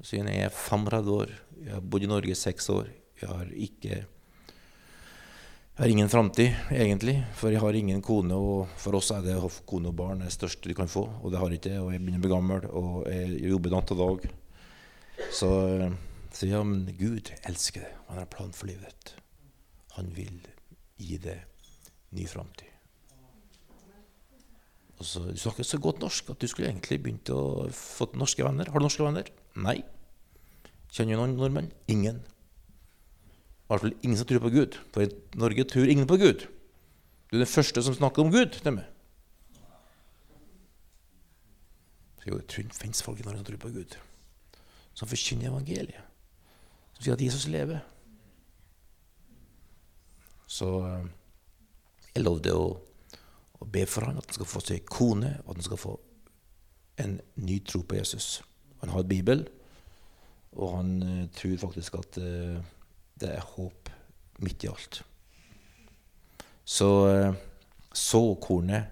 Siden 0.01 0.31
jeg 0.31 0.47
er 0.47 0.49
35 0.49 1.11
år, 1.11 1.35
jeg 1.61 1.73
har 1.73 1.83
bodd 1.83 2.03
i 2.03 2.09
Norge 2.09 2.31
i 2.31 2.35
seks 2.35 2.69
år, 2.73 2.87
jeg 3.21 3.31
har 3.31 3.53
ikke 3.53 4.01
jeg 5.71 5.87
har 5.87 5.91
ingen 5.95 6.09
framtid, 6.11 6.57
egentlig, 6.69 7.15
for 7.33 7.49
jeg 7.49 7.61
har 7.63 7.73
ingen 7.73 8.03
kone. 8.05 8.35
Og 8.35 8.73
for 8.77 8.99
oss 8.99 9.07
er 9.15 9.23
det 9.25 9.37
kone 9.65 9.89
og 9.89 9.95
barn 9.97 10.19
det 10.21 10.33
største 10.35 10.69
du 10.69 10.75
kan 10.77 10.91
få, 10.91 11.07
og 11.23 11.31
det 11.31 11.39
har 11.41 11.49
jeg 11.49 11.61
ikke. 11.61 11.77
Og 11.81 11.93
jeg 11.93 12.01
begynner 12.03 12.19
å 12.19 12.25
bli 12.25 12.31
gammel, 12.33 12.67
og 12.69 12.97
jeg 13.09 13.39
jobber 13.49 13.73
natt 13.73 13.93
og 13.95 14.01
dag. 14.01 14.27
Så, 15.33 15.49
så 16.35 16.49
ja, 16.51 16.59
men 16.67 16.83
Gud 16.99 17.31
elsker 17.49 17.81
det. 17.87 17.93
Han 18.09 18.19
har 18.19 18.27
en 18.27 18.33
plan 18.35 18.51
for 18.53 18.69
livet. 18.69 19.15
Han 19.95 20.11
vil 20.13 20.37
gi 21.01 21.17
det 21.23 21.39
ny 22.13 22.27
framtid. 22.29 22.67
Du 25.01 25.07
snakker 25.07 25.65
så 25.65 25.79
godt 25.81 26.03
norsk 26.03 26.29
at 26.29 26.43
du 26.43 26.45
skulle 26.51 26.69
egentlig 26.69 26.99
begynt 27.01 27.31
å 27.33 27.65
få 27.73 28.11
norske 28.13 28.45
venner. 28.45 28.69
Har 28.69 28.77
du 28.77 28.85
norske 28.85 29.07
venner? 29.07 29.33
Nei. 29.57 29.79
Kjenner 30.93 31.15
du 31.15 31.23
noen 31.23 31.39
nordmenn? 31.39 31.71
Ingen. 31.89 32.21
Hvert 33.71 33.85
fall 33.85 33.93
ingen 34.03 34.17
som 34.19 34.27
tror 34.27 34.41
på 34.43 34.49
Gud. 34.51 34.75
For 34.91 35.05
i 35.05 35.39
Norge 35.39 35.63
tror 35.63 35.87
ingen 35.87 36.07
på 36.07 36.17
Gud. 36.19 36.43
Du 37.31 37.37
er 37.37 37.45
den 37.45 37.47
første 37.47 37.83
som 37.85 37.95
snakker 37.95 38.25
om 38.25 38.31
Gud 38.33 38.51
til. 38.51 38.79
Så 42.19 42.27
jo, 42.27 42.35
jeg 42.41 42.47
tror 42.51 42.65
det 42.67 42.75
fins 42.75 43.03
folk 43.03 43.21
i 43.21 43.23
Norge 43.23 43.39
som 43.39 43.47
tror 43.47 43.61
på 43.63 43.71
Gud. 43.77 43.95
Som 44.93 45.07
forkynner 45.07 45.47
evangeliet. 45.53 46.03
Som 46.97 47.05
sier 47.05 47.15
at 47.15 47.23
Jesus 47.23 47.47
lever. 47.47 47.79
Så 50.51 50.67
eh, 50.89 51.07
jeg 52.11 52.25
lovde 52.25 52.57
å, 52.57 52.67
å 53.55 53.69
be 53.71 53.85
for 53.87 54.09
han 54.09 54.19
at 54.19 54.27
han 54.27 54.41
skal 54.41 54.51
få 54.51 54.65
seg 54.67 54.83
kone, 54.91 55.37
og 55.45 55.53
at 55.53 55.61
han 55.61 55.69
skal 55.69 55.83
få 55.85 55.95
en 56.99 57.15
ny 57.39 57.61
tro 57.63 57.85
på 57.87 58.01
Jesus. 58.01 58.41
Han 58.83 58.91
har 58.91 59.07
bibel, 59.07 59.47
og 60.51 60.75
han 60.75 60.93
uh, 60.99 61.25
tror 61.31 61.61
faktisk 61.61 61.95
at 62.01 62.19
uh, 62.19 62.59
det 63.21 63.35
er 63.35 63.49
håp 63.53 63.89
midt 64.41 64.65
i 64.65 64.71
alt. 64.71 65.01
Så 66.65 66.89
Så 67.91 68.21
såkornet 68.21 68.87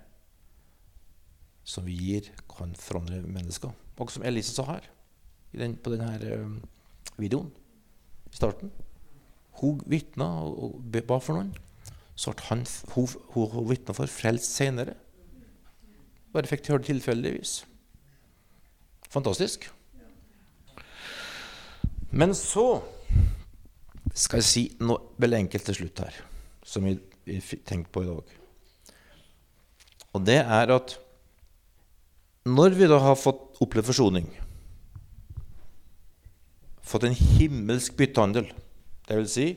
som 1.63 1.86
vi 1.86 1.93
gir, 1.93 2.31
kan 2.50 2.74
forandre 2.75 3.21
mennesker. 3.21 3.71
Akkurat 3.93 4.12
som 4.15 4.25
Elise 4.25 4.53
sa 4.55 4.65
her 4.65 4.88
den, 5.53 5.75
på 5.77 5.91
denne 5.93 6.17
videoen 7.17 7.51
i 8.29 8.36
starten. 8.36 8.71
Hun 9.62 9.81
vitna 9.89 10.27
og 10.45 10.79
ba 10.91 11.19
for 11.21 11.38
noen. 11.38 11.53
Så 12.19 12.33
ble 12.36 12.63
hun, 12.95 13.07
hun, 13.33 13.50
hun 13.53 13.69
vitna 13.69 13.95
for 13.95 14.12
frelst 14.12 14.55
senere. 14.57 14.95
Bare 16.33 16.50
fikk 16.50 16.67
høre 16.74 16.83
det 16.83 16.91
tilfeldigvis. 16.91 17.63
Fantastisk. 19.09 19.69
Men 22.12 22.33
så 22.38 22.81
skal 24.19 24.41
jeg 24.41 24.49
si 24.49 24.63
noe 24.83 25.15
veldig 25.21 25.39
enkelt 25.45 25.69
til 25.69 25.77
slutt 25.77 26.01
her, 26.03 26.15
som 26.65 26.85
vi, 26.88 26.97
vi 27.27 27.39
tenkte 27.39 27.93
på 27.93 28.03
i 28.03 28.09
dag. 28.09 28.35
Og 30.17 30.25
det 30.25 30.39
er 30.41 30.73
at 30.75 30.97
når 32.49 32.75
vi 32.75 32.88
da 32.89 32.97
har 33.03 33.19
fått 33.19 33.59
opplevd 33.63 33.91
forsoning, 33.91 34.27
fått 36.89 37.05
en 37.05 37.15
himmelsk 37.15 37.95
byttehandel 37.99 38.49
det 39.09 39.17
vil 39.17 39.29
si, 39.29 39.47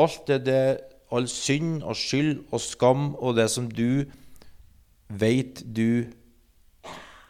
alt 0.00 0.22
det, 0.28 0.38
det 0.46 0.60
all 1.12 1.26
synd 1.28 1.82
og 1.82 1.98
skyld 1.98 2.38
og 2.48 2.62
skam 2.64 3.10
og 3.18 3.34
det 3.36 3.48
som 3.52 3.66
du 3.68 4.06
veit 5.10 5.60
du 5.66 6.06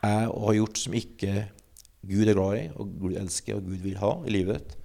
er 0.04 0.28
og 0.28 0.50
har 0.50 0.58
gjort 0.60 0.78
som 0.82 0.94
ikke 0.94 1.48
Gud 2.06 2.30
er 2.30 2.36
glad 2.36 2.58
i, 2.60 2.68
og 2.76 2.92
Gud 3.00 3.16
elsker 3.18 3.58
og 3.58 3.66
Gud 3.66 3.82
vil 3.82 3.98
ha 4.00 4.12
i 4.24 4.32
livet, 4.32 4.76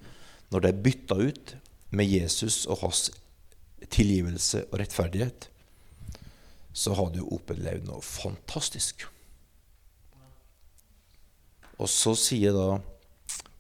når 0.51 0.63
det 0.63 0.72
er 0.72 0.82
bytta 0.88 1.20
ut 1.22 1.53
med 1.96 2.10
Jesus 2.10 2.64
og 2.70 2.82
hans 2.84 3.10
tilgivelse 3.92 4.66
og 4.72 4.80
rettferdighet, 4.82 5.50
så 6.75 6.96
har 6.98 7.12
du 7.14 7.22
opplevd 7.24 7.88
noe 7.88 8.04
fantastisk. 8.04 9.06
Og 11.80 11.90
så 11.92 12.16
sier 12.20 12.56
da 12.56 12.80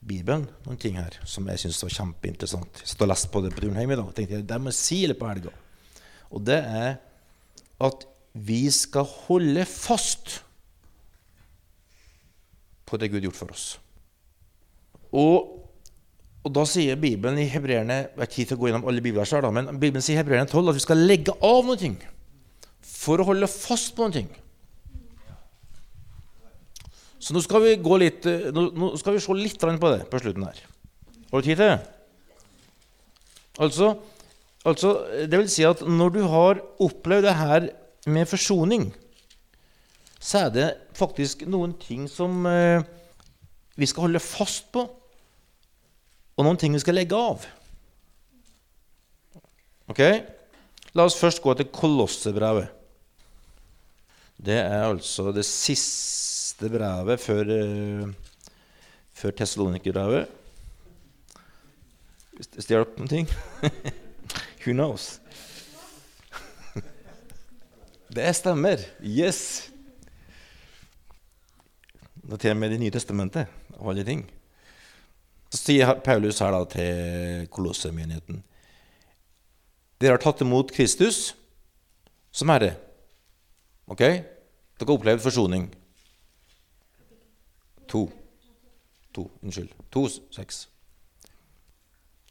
Bibelen 0.05 0.45
noen 0.65 0.79
ting 0.79 0.99
her 0.99 1.15
som 1.27 1.47
jeg 1.49 1.63
syns 1.63 1.81
var 1.83 1.95
kjempeinteressant. 1.95 2.81
Jeg 2.81 2.91
satt 2.91 3.03
og 3.05 3.09
leste 3.09 3.31
på 3.31 3.41
det 3.43 3.53
på 3.55 3.63
Brunheim 3.63 3.91
i 3.91 3.97
dag. 3.97 4.11
tenkte 4.13 4.37
jeg, 4.37 4.47
Det 4.47 4.59
må 4.61 4.71
jeg 4.71 4.79
si 4.79 4.99
litt 5.07 5.19
på 5.19 5.29
helga. 5.29 5.53
Og 6.29 6.43
det 6.45 6.59
er 6.59 6.97
at 7.83 8.05
vi 8.35 8.67
skal 8.71 9.07
holde 9.25 9.65
fast 9.65 10.41
på 12.85 12.99
det 12.99 13.09
Gud 13.09 13.19
har 13.19 13.29
gjort 13.29 13.39
for 13.39 13.55
oss. 13.55 13.67
Og 15.15 15.64
Og 16.45 16.53
da 16.53 16.63
sier 16.69 16.97
Bibelen 17.01 17.39
i 17.41 17.47
Hebreerne 17.49 17.97
Jeg 18.03 18.11
har 18.19 18.27
ikke 18.27 18.35
tid 18.35 18.49
til 18.51 18.57
å 18.57 18.61
gå 18.61 18.69
gjennom 18.69 18.87
alle 18.89 19.01
bibelverser, 19.01 19.41
da, 19.41 19.49
men 19.53 19.69
Bibelen 19.81 20.03
sier 20.05 20.19
i 20.19 20.21
Hebreerne 20.21 20.49
12 20.49 20.71
at 20.71 20.77
vi 20.77 20.83
skal 20.83 21.05
legge 21.09 21.33
av 21.41 21.65
noe 21.65 21.93
for 22.85 23.21
å 23.21 23.27
holde 23.27 23.49
fast 23.49 23.93
på 23.97 24.07
noe. 24.09 24.41
Så 27.25 27.33
nå 27.33 27.41
skal 27.41 27.63
vi 27.63 27.77
gå 27.81 27.97
litt 27.97 28.27
eh, 28.29 28.51
nå 28.53 28.91
skal 29.01 29.15
vi 29.15 29.23
se 29.23 29.35
litt 29.37 29.61
på 29.61 29.91
det 29.91 30.05
på 30.11 30.21
slutten 30.21 30.45
her. 30.45 30.59
Har 31.31 31.41
du 31.41 31.47
tid 31.47 31.57
til 31.57 31.63
det? 31.65 31.79
Altså, 33.65 33.95
altså, 34.67 34.91
det 35.25 35.39
vil 35.39 35.49
si 35.49 35.65
at 35.65 35.81
når 35.81 36.13
du 36.13 36.21
har 36.29 36.61
opplevd 36.83 37.25
det 37.25 37.35
her 37.39 37.67
med 38.11 38.29
forsoning, 38.29 38.91
så 40.19 40.45
er 40.45 40.53
det 40.53 40.67
faktisk 40.97 41.45
noen 41.49 41.73
ting 41.81 42.05
som 42.11 42.45
eh, 42.49 42.85
vi 43.79 43.89
skal 43.89 44.07
holde 44.07 44.21
fast 44.21 44.69
på, 44.75 44.85
og 46.35 46.43
noen 46.43 46.59
ting 46.59 46.73
vi 46.75 46.81
skal 46.83 46.97
legge 46.99 47.15
av. 47.17 47.45
Ok? 49.91 50.01
La 50.95 51.05
oss 51.07 51.17
først 51.19 51.41
gå 51.43 51.53
til 51.55 51.69
Kolossebrevet. 51.71 52.71
Det 54.35 54.57
er 54.59 54.83
altså 54.83 55.31
det 55.35 55.45
siste 55.47 56.69
brevet 56.71 57.21
før, 57.23 57.51
uh, 57.55 58.09
før 59.15 59.35
Tessalonikerbrevet. 59.39 60.41
Hvis 62.35 62.67
det 62.67 62.75
hjelper 62.75 62.99
noen 62.99 63.11
ting? 63.11 63.29
Who 64.65 64.73
knows? 64.73 65.21
Det 68.15 68.27
stemmer. 68.35 68.83
Yes! 68.99 69.69
Det 72.25 72.33
er 72.33 72.41
til 72.41 72.55
og 72.55 72.57
med 72.57 72.73
Det 72.73 72.79
nye 72.81 72.91
testamentet 72.91 73.47
og 73.77 73.93
alle 73.93 74.03
ting. 74.03 74.25
Så 75.55 75.61
sier 75.69 76.01
Paulus 76.03 76.41
her 76.43 76.51
da 76.51 76.65
til 76.67 77.45
Kolossemenigheten 77.47 78.41
Dere 80.01 80.17
har 80.17 80.19
tatt 80.19 80.41
imot 80.43 80.73
Kristus 80.75 81.29
som 82.35 82.51
Herre. 82.51 82.73
Ok? 83.87 84.01
Dere 84.03 84.83
har 84.89 84.91
opplevd 84.97 85.21
forsoning. 85.23 85.69
To. 87.87 88.01
To, 89.15 89.23
Unnskyld. 89.39 89.71
To, 89.95 90.03
seks. 90.35 90.65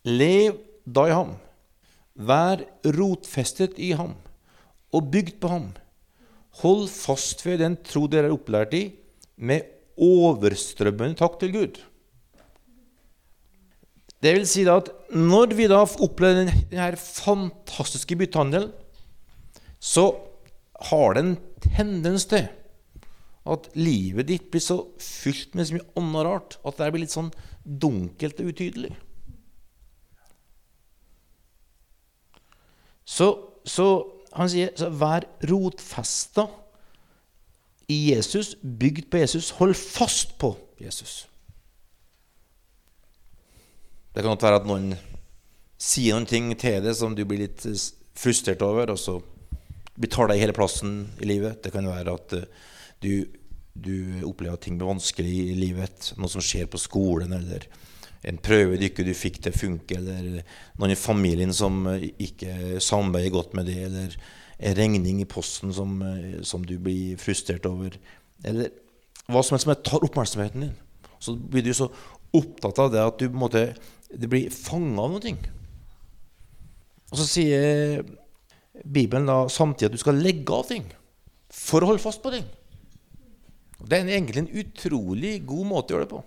Lev 0.05 0.61
da 0.85 1.07
i 1.09 1.17
ham. 1.17 1.33
Vær 2.13 2.67
rotfestet 2.99 3.81
i 3.81 3.95
ham 3.97 4.13
og 4.93 5.09
bygd 5.17 5.41
på 5.41 5.55
ham. 5.55 5.71
Hold 6.61 6.85
fast 6.93 7.41
ved 7.49 7.65
den 7.65 7.81
tro 7.89 8.05
dere 8.05 8.29
er 8.29 8.37
opplært 8.37 8.77
i, 8.77 8.85
med 9.41 9.65
overstrømmende 9.97 11.17
takk 11.25 11.41
til 11.41 11.57
Gud. 11.57 11.85
Det 14.25 14.33
vil 14.33 14.47
si 14.49 14.65
at 14.71 14.89
når 15.13 15.53
vi 15.59 15.69
da 15.69 15.83
opplever 15.85 16.47
denne 16.47 16.97
fantastiske 16.97 18.17
byttehandelen, 18.17 18.71
så 19.77 20.07
har 20.89 21.15
det 21.15 21.25
en 21.25 21.35
tendens 21.61 22.25
til 22.31 22.47
at 23.45 23.67
livet 23.77 24.31
ditt 24.31 24.47
blir 24.49 24.63
så 24.65 24.79
fylt 25.03 25.53
med 25.53 25.69
så 25.69 25.77
mye 25.77 25.91
annet 26.01 26.25
rart 26.25 26.57
at 26.65 26.79
det 26.81 26.89
blir 26.95 27.05
litt 27.05 27.13
sånn 27.13 27.29
dunkelt 27.65 28.41
og 28.41 28.49
utydelig. 28.55 28.95
Så, 33.05 33.29
så 33.69 33.87
han 34.33 34.49
sier 34.49 34.73
så 34.81 34.89
vær 34.89 35.29
rotfesta 35.51 36.49
i 37.93 37.99
Jesus, 38.15 38.55
bygd 38.63 39.11
på 39.13 39.21
Jesus. 39.21 39.53
Hold 39.61 39.77
fast 39.77 40.39
på 40.41 40.55
Jesus. 40.81 41.27
Det 44.15 44.23
kan 44.23 44.31
godt 44.31 44.47
være 44.47 44.61
at 44.63 44.67
noen 44.69 44.93
sier 45.81 46.15
noen 46.15 46.29
ting 46.31 46.53
til 46.55 46.83
deg 46.85 46.95
som 46.97 47.17
du 47.17 47.25
blir 47.27 47.45
litt 47.45 47.65
frustrert 48.15 48.63
over, 48.63 48.93
og 48.95 49.01
så 49.01 49.19
betaler 49.99 50.35
deg 50.35 50.45
hele 50.45 50.57
plassen 50.57 51.01
i 51.23 51.27
livet. 51.29 51.59
Det 51.65 51.73
kan 51.75 51.89
være 51.89 52.15
at 52.15 52.37
eh, 52.39 52.47
du, 53.03 53.11
du 53.75 54.23
opplever 54.27 54.55
at 54.55 54.63
ting 54.67 54.79
blir 54.79 54.93
vanskelig 54.93 55.35
i 55.51 55.57
livet. 55.59 56.13
Noe 56.19 56.31
som 56.31 56.45
skjer 56.45 56.71
på 56.71 56.81
skolen, 56.83 57.35
eller 57.35 57.67
en 58.25 58.39
prøve 58.41 58.79
du 58.79 58.87
ikke 58.87 59.07
fikk 59.19 59.43
til 59.43 59.55
å 59.55 59.61
funke, 59.65 59.99
eller 59.99 60.47
noen 60.79 60.95
i 60.95 60.99
familien 60.99 61.55
som 61.55 61.83
eh, 61.91 62.09
ikke 62.29 62.81
samarbeider 62.83 63.35
godt 63.35 63.59
med 63.59 63.71
det, 63.71 63.81
eller 63.91 64.17
en 64.65 64.79
regning 64.79 65.21
i 65.21 65.29
posten 65.29 65.75
som, 65.75 65.99
eh, 66.07 66.41
som 66.47 66.63
du 66.63 66.77
blir 66.79 67.19
frustrert 67.21 67.67
over, 67.67 67.99
eller 68.47 68.71
hva 69.27 69.43
som 69.43 69.57
helst 69.57 69.67
som 69.67 69.75
tar 69.83 70.07
oppmerksomheten 70.07 70.69
din. 70.69 70.77
Så 71.19 71.35
blir 71.35 71.65
du 71.65 71.73
så 71.75 71.89
opptatt 72.35 72.81
av 72.83 72.93
det 72.93 73.03
at 73.03 73.21
du 73.21 73.29
på 73.29 73.37
en 73.37 73.45
måte 73.45 73.65
det 74.15 74.29
blir 74.31 74.53
fanga 74.53 75.07
av 75.07 75.15
noe. 75.17 75.33
Og 77.11 77.19
så 77.19 77.27
sier 77.27 78.05
Bibelen 78.85 79.27
da 79.27 79.45
samtidig 79.51 79.91
at 79.91 79.97
du 79.97 80.03
skal 80.03 80.21
legge 80.23 80.55
av 80.55 80.69
ting 80.69 80.87
for 81.55 81.83
å 81.83 81.91
holde 81.91 82.03
fast 82.03 82.23
på 82.23 82.33
ting. 82.35 82.47
Og 83.81 83.91
Det 83.91 83.99
er 83.99 84.15
egentlig 84.15 84.45
en 84.45 84.55
utrolig 84.63 85.35
god 85.47 85.67
måte 85.71 85.93
å 85.93 85.97
gjøre 85.97 86.07
det 86.07 86.15
på. 86.15 86.23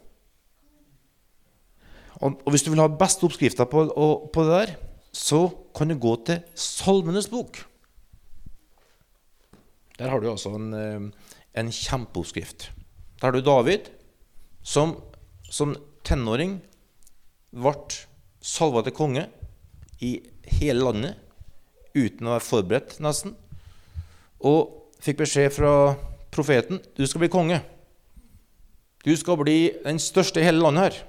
Og, 2.17 2.38
og 2.43 2.54
hvis 2.54 2.65
du 2.65 2.72
vil 2.72 2.82
ha 2.82 2.89
beste 2.89 3.28
oppskrifta 3.28 3.67
på, 3.70 3.88
på, 4.34 4.46
det 4.46 4.62
der, 4.62 4.76
så 5.13 5.41
kan 5.78 5.91
du 5.91 5.98
gå 6.02 6.15
til 6.28 6.41
Salmenes 6.58 7.30
bok. 7.30 7.60
Der 9.98 10.12
har 10.12 10.22
du 10.22 10.30
altså 10.30 10.54
en, 10.58 10.72
eh, 10.78 11.30
en 11.58 11.72
kjempeoppskrift. 11.74 12.72
Der 13.22 13.30
har 13.30 13.38
du 13.38 13.46
David, 13.46 13.89
som 14.62 14.96
som 15.50 15.76
tenåring 16.08 16.58
ble 17.52 17.74
salva 18.43 18.84
til 18.86 18.96
konge 18.96 19.28
i 20.04 20.17
hele 20.60 20.86
landet 20.86 21.17
uten 21.98 22.28
å 22.28 22.36
være 22.36 22.46
forberedt, 22.46 22.98
nesten. 23.04 23.34
Og 24.46 24.93
fikk 25.02 25.24
beskjed 25.24 25.54
fra 25.56 25.72
profeten 26.34 26.82
du 26.98 27.06
skal 27.08 27.24
bli 27.26 27.32
konge. 27.34 27.62
Du 29.06 29.13
skal 29.17 29.39
bli 29.39 29.60
den 29.86 30.02
største 30.02 30.41
i 30.41 30.46
hele 30.46 30.62
landet 30.62 30.88
her. 30.88 31.00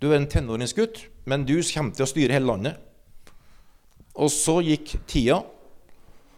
Du 0.00 0.10
er 0.10 0.18
en 0.18 0.28
tenåringsgutt, 0.30 1.04
men 1.28 1.44
du 1.46 1.58
kommer 1.62 1.94
til 1.94 2.06
å 2.06 2.10
styre 2.10 2.34
hele 2.34 2.48
landet. 2.48 2.78
Og 4.18 4.30
så 4.32 4.58
gikk 4.64 4.96
tida, 5.08 5.40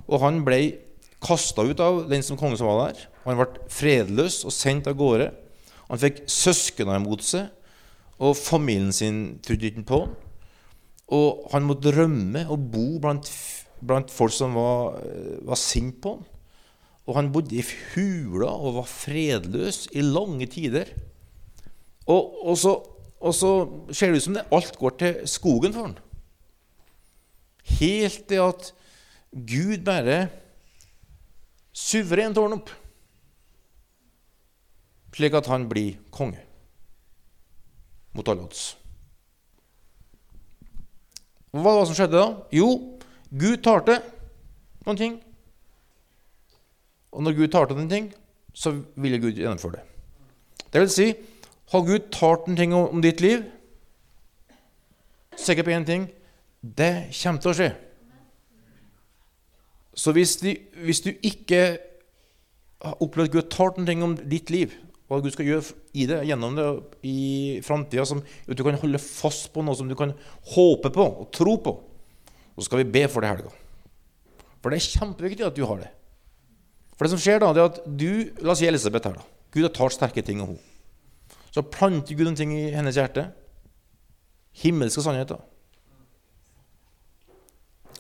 og 0.05 0.20
han 0.22 0.42
ble 0.46 0.61
kasta 1.24 1.64
ut 1.64 1.81
av 1.81 2.05
den 2.11 2.22
som 2.22 2.38
konge 2.38 2.59
som 2.61 2.68
var 2.68 2.90
der. 2.90 3.07
Han 3.24 3.40
ble 3.40 3.68
fredløs 3.72 4.42
og 4.44 4.53
sendt 4.55 4.90
av 4.90 4.98
gårde. 5.00 5.31
Han 5.90 6.01
fikk 6.01 6.23
søsknene 6.31 7.01
imot 7.01 7.25
seg. 7.27 7.51
Og 8.23 8.37
familien 8.38 8.94
sin 8.94 9.25
trodde 9.44 9.68
ikke 9.68 9.87
på 9.88 10.05
han. 10.05 10.14
Og 11.14 11.49
han 11.53 11.66
måtte 11.68 11.92
rømme 11.92 12.47
og 12.51 12.70
bo 12.73 12.87
blant, 13.03 13.29
blant 13.85 14.12
folk 14.12 14.33
som 14.33 14.55
var, 14.57 15.01
var 15.44 15.61
sinte 15.61 16.01
på 16.05 16.16
han. 16.16 16.31
Og 17.05 17.18
han 17.18 17.29
bodde 17.35 17.59
i 17.59 17.64
hula 17.92 18.49
og 18.49 18.79
var 18.79 18.88
fredløs 18.88 19.85
i 19.92 20.01
lange 20.05 20.47
tider. 20.49 20.88
Og, 22.09 22.47
og, 22.47 22.57
så, 22.61 22.79
og 23.20 23.37
så 23.37 23.51
ser 23.92 24.12
det 24.12 24.23
ut 24.23 24.27
som 24.29 24.38
det 24.38 24.47
alt 24.57 24.79
går 24.81 24.97
til 25.03 25.20
skogen 25.29 25.77
for 25.77 25.90
han. 25.90 25.99
Helt 27.81 28.25
til 28.29 28.40
at 28.44 28.73
Gud 29.35 29.85
bare 29.85 30.29
suverent 31.75 32.38
ordner 32.38 32.61
opp, 32.61 32.73
slik 35.14 35.37
at 35.38 35.48
han 35.50 35.68
blir 35.70 35.98
konge 36.14 36.40
mot 38.14 38.29
alle 38.31 38.46
odds. 38.46 38.64
Hva 41.55 41.62
var 41.70 41.81
det 41.81 41.88
som 41.90 41.98
skjedde 41.98 42.18
da? 42.18 42.27
Jo, 42.55 42.68
Gud 43.31 43.62
talte 43.62 44.00
noen 44.87 44.98
ting. 44.98 45.16
Og 47.14 47.22
når 47.22 47.37
Gud 47.38 47.53
talte 47.55 47.77
noen 47.79 47.90
ting, 47.90 48.11
så 48.55 48.74
ville 48.98 49.20
Gud 49.22 49.38
gjennomføre 49.38 49.79
det. 49.79 49.85
Det 50.74 50.83
vil 50.83 50.90
si, 50.90 51.09
har 51.70 51.87
Gud 51.87 52.11
talt 52.14 52.48
noen 52.48 52.59
ting 52.59 52.74
om 52.74 53.03
ditt 53.03 53.22
liv, 53.22 53.46
sikker 55.38 55.66
på 55.66 55.74
én 55.74 55.87
ting 55.87 56.07
det 56.64 57.11
kommer 57.12 57.42
til 57.42 57.50
å 57.50 57.57
skje. 57.59 57.72
Så 59.94 60.14
hvis, 60.16 60.37
du, 60.40 60.48
hvis 60.83 61.03
du 61.05 61.11
ikke 61.22 61.61
har 62.83 63.03
opplevd 63.05 63.35
Gud 63.35 63.50
talt 63.53 63.77
noen 63.79 63.88
ting 63.88 64.03
om 64.03 64.16
ditt 64.16 64.50
liv, 64.50 64.72
hva 65.14 65.24
Gud 65.24 65.35
skal 65.35 65.48
gjøre 65.48 65.74
i 65.94 66.07
det, 66.11 66.20
gjennom 66.29 66.57
det 66.59 66.68
i 67.07 67.61
framtida, 67.64 68.05
som 68.09 68.20
at 68.20 68.57
du 68.59 68.62
kan 68.66 68.79
holde 68.81 69.00
fast 69.03 69.50
på 69.55 69.64
noe 69.64 69.79
som 69.79 69.90
du 69.90 69.96
kan 69.98 70.14
håpe 70.55 70.90
på 70.94 71.07
og 71.07 71.29
tro 71.35 71.57
på. 71.62 71.74
Så 72.59 72.68
skal 72.68 72.83
vi 72.83 72.90
be 72.96 73.05
for 73.11 73.24
det 73.24 73.33
helga. 73.33 73.53
For 74.62 74.72
det 74.72 74.81
er 74.81 74.90
kjempeviktig 74.98 75.46
at 75.46 75.57
du 75.57 75.64
har 75.68 75.83
det. 75.83 75.90
For 76.94 77.07
det 77.07 77.14
som 77.14 77.22
skjer 77.22 77.42
da, 77.42 77.50
det 77.55 77.62
er 77.62 77.72
at 77.72 77.81
du 77.85 78.11
La 78.44 78.55
oss 78.55 78.62
si 78.62 78.68
Elisabeth 78.68 79.11
her. 79.11 79.18
da. 79.18 79.27
Gud 79.55 79.66
har 79.66 79.74
talt 79.74 79.96
sterke 79.96 80.22
ting 80.22 80.42
om 80.42 80.55
henne. 80.55 80.70
Så 81.55 81.62
planter 81.62 82.16
Gud 82.18 82.27
en 82.27 82.38
ting 82.38 82.50
i 82.57 82.70
hennes 82.74 82.96
hjerte. 82.98 83.29
Himmelske 84.59 85.03
sannheter. 85.03 85.38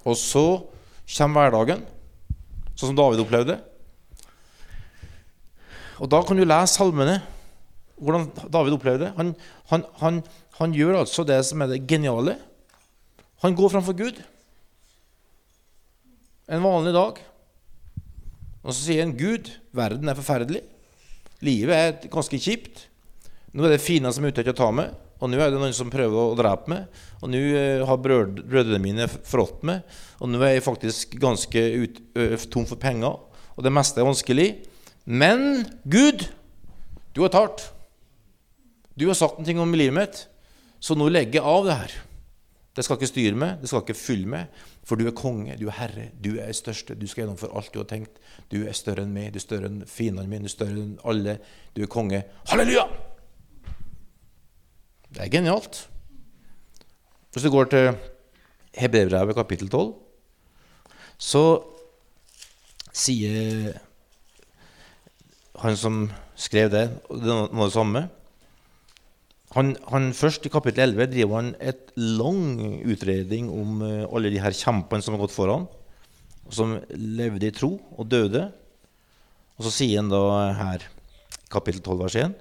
Og 0.04 0.16
så 0.18 0.46
kommer 1.16 1.46
hverdagen, 1.46 1.84
sånn 2.74 2.90
som 2.90 2.98
David 2.98 3.22
opplevde. 3.22 3.58
Og 6.04 6.10
da 6.12 6.20
kan 6.20 6.36
du 6.36 6.44
lese 6.44 6.76
salmene, 6.76 7.16
hvordan 7.96 8.26
David 8.52 8.76
opplever 8.76 9.06
det. 9.06 9.12
Han, 9.16 9.32
han, 9.70 9.86
han, 10.02 10.20
han 10.58 10.74
gjør 10.76 11.00
altså 11.00 11.24
det 11.24 11.38
som 11.48 11.62
er 11.64 11.70
det 11.72 11.84
geniale. 11.88 12.36
Han 13.44 13.56
går 13.56 13.72
framfor 13.72 13.96
Gud 13.96 14.20
en 16.52 16.64
vanlig 16.64 16.92
dag. 16.92 17.20
Og 18.64 18.72
så 18.72 18.80
sier 18.82 19.04
han 19.04 19.16
Gud, 19.16 19.48
verden 19.76 20.10
er 20.12 20.18
forferdelig. 20.18 20.60
Livet 21.44 21.72
er 21.76 22.12
ganske 22.12 22.40
kjipt. 22.40 22.86
Nå 23.54 23.64
er 23.64 23.74
det 23.74 23.84
fiender 23.84 24.12
som 24.12 24.24
er 24.24 24.34
ute 24.34 24.44
etter 24.44 24.52
å 24.52 24.60
ta 24.60 24.68
meg. 24.74 24.92
Og 25.22 25.30
nå 25.30 25.40
er 25.40 25.52
det 25.52 25.60
noen 25.60 25.72
som 25.76 25.92
prøver 25.92 26.20
å 26.20 26.36
drepe 26.36 26.68
meg. 26.72 27.00
Og 27.22 27.32
nå 27.32 27.40
eh, 27.56 27.84
har 27.86 28.00
brød, 28.04 28.42
brødrene 28.44 28.82
mine 28.82 29.08
forrådt 29.08 29.64
meg. 29.68 29.84
Og 30.20 30.28
nå 30.32 30.42
er 30.42 30.58
jeg 30.58 30.66
faktisk 30.66 31.16
ganske 31.22 31.64
ut, 31.80 32.00
tom 32.52 32.68
for 32.68 32.80
penger. 32.80 33.16
Og 33.54 33.64
det 33.64 33.72
meste 33.72 34.02
er 34.02 34.08
vanskelig. 34.08 34.48
Men 35.04 35.64
Gud, 35.84 36.28
du 37.12 37.22
har 37.22 37.32
talt. 37.34 37.68
Du 38.94 39.06
har 39.06 39.18
sagt 39.18 39.38
en 39.38 39.44
ting 39.44 39.60
om 39.60 39.74
livet 39.74 39.94
mitt. 39.96 40.26
Så 40.80 40.96
nå 40.96 41.08
legger 41.12 41.40
jeg 41.40 41.48
av 41.48 41.66
det 41.68 41.78
her. 41.80 41.94
Det 42.74 42.82
skal 42.82 42.98
ikke 42.98 43.08
styre 43.08 43.38
meg, 43.38 43.60
det 43.62 43.70
skal 43.70 43.84
ikke 43.84 43.96
fylle 43.96 44.30
meg. 44.30 44.62
For 44.84 44.98
du 45.00 45.06
er 45.06 45.14
konge, 45.16 45.54
du 45.60 45.68
er 45.70 45.76
herre, 45.78 46.08
du 46.20 46.34
er 46.42 46.50
største. 46.56 46.96
Du 46.98 47.06
skal 47.08 47.24
gjennomføre 47.24 47.54
alt 47.56 47.70
du 47.72 47.78
har 47.80 47.88
tenkt. 47.88 48.18
Du 48.52 48.64
er 48.66 48.74
større 48.76 49.04
enn 49.06 49.14
meg, 49.14 49.30
du 49.32 49.38
er 49.38 49.44
større 49.44 49.70
enn 49.70 49.84
fiendene 49.88 50.28
mine, 50.28 50.44
du 50.44 50.50
er 50.50 50.56
større 50.56 50.82
enn 50.82 50.96
alle. 51.06 51.38
Du 51.76 51.84
er 51.84 51.90
konge. 51.90 52.24
Halleluja! 52.50 52.88
Det 55.14 55.22
er 55.22 55.30
genialt. 55.30 55.84
Hvis 57.34 57.46
du 57.46 57.50
går 57.54 57.70
til 57.70 57.88
Hebreerbrevet 58.74 59.38
kapittel 59.38 59.70
12, 59.70 59.94
så 61.22 61.44
sier 62.94 63.72
han 65.62 65.76
som 65.78 66.04
skrev 66.34 66.70
det, 66.72 66.84
det 67.08 67.30
noe 67.30 67.66
det 67.68 67.74
samme 67.74 68.06
han, 69.54 69.74
han, 69.86 70.10
Først 70.16 70.46
i 70.48 70.50
kapittel 70.50 70.96
11 70.96 71.12
driver 71.12 71.38
han 71.38 71.52
et 71.62 71.92
lang 71.94 72.82
utredning 72.82 73.50
om 73.54 73.84
uh, 73.84 74.06
alle 74.10 74.32
de 74.34 74.40
her 74.42 74.54
kjempene 74.56 75.04
som 75.04 75.14
har 75.14 75.22
gått 75.22 75.34
foran, 75.34 75.68
som 76.50 76.74
levde 76.90 77.48
i 77.48 77.54
tro 77.54 77.76
og 77.94 78.08
døde. 78.10 78.48
Og 79.54 79.68
så 79.68 79.70
sier 79.76 80.02
han 80.02 80.10
da 80.10 80.24
her, 80.58 80.88
kapittel 81.52 81.84
12, 81.84 82.00
vers 82.02 82.16
1.: 82.24 82.34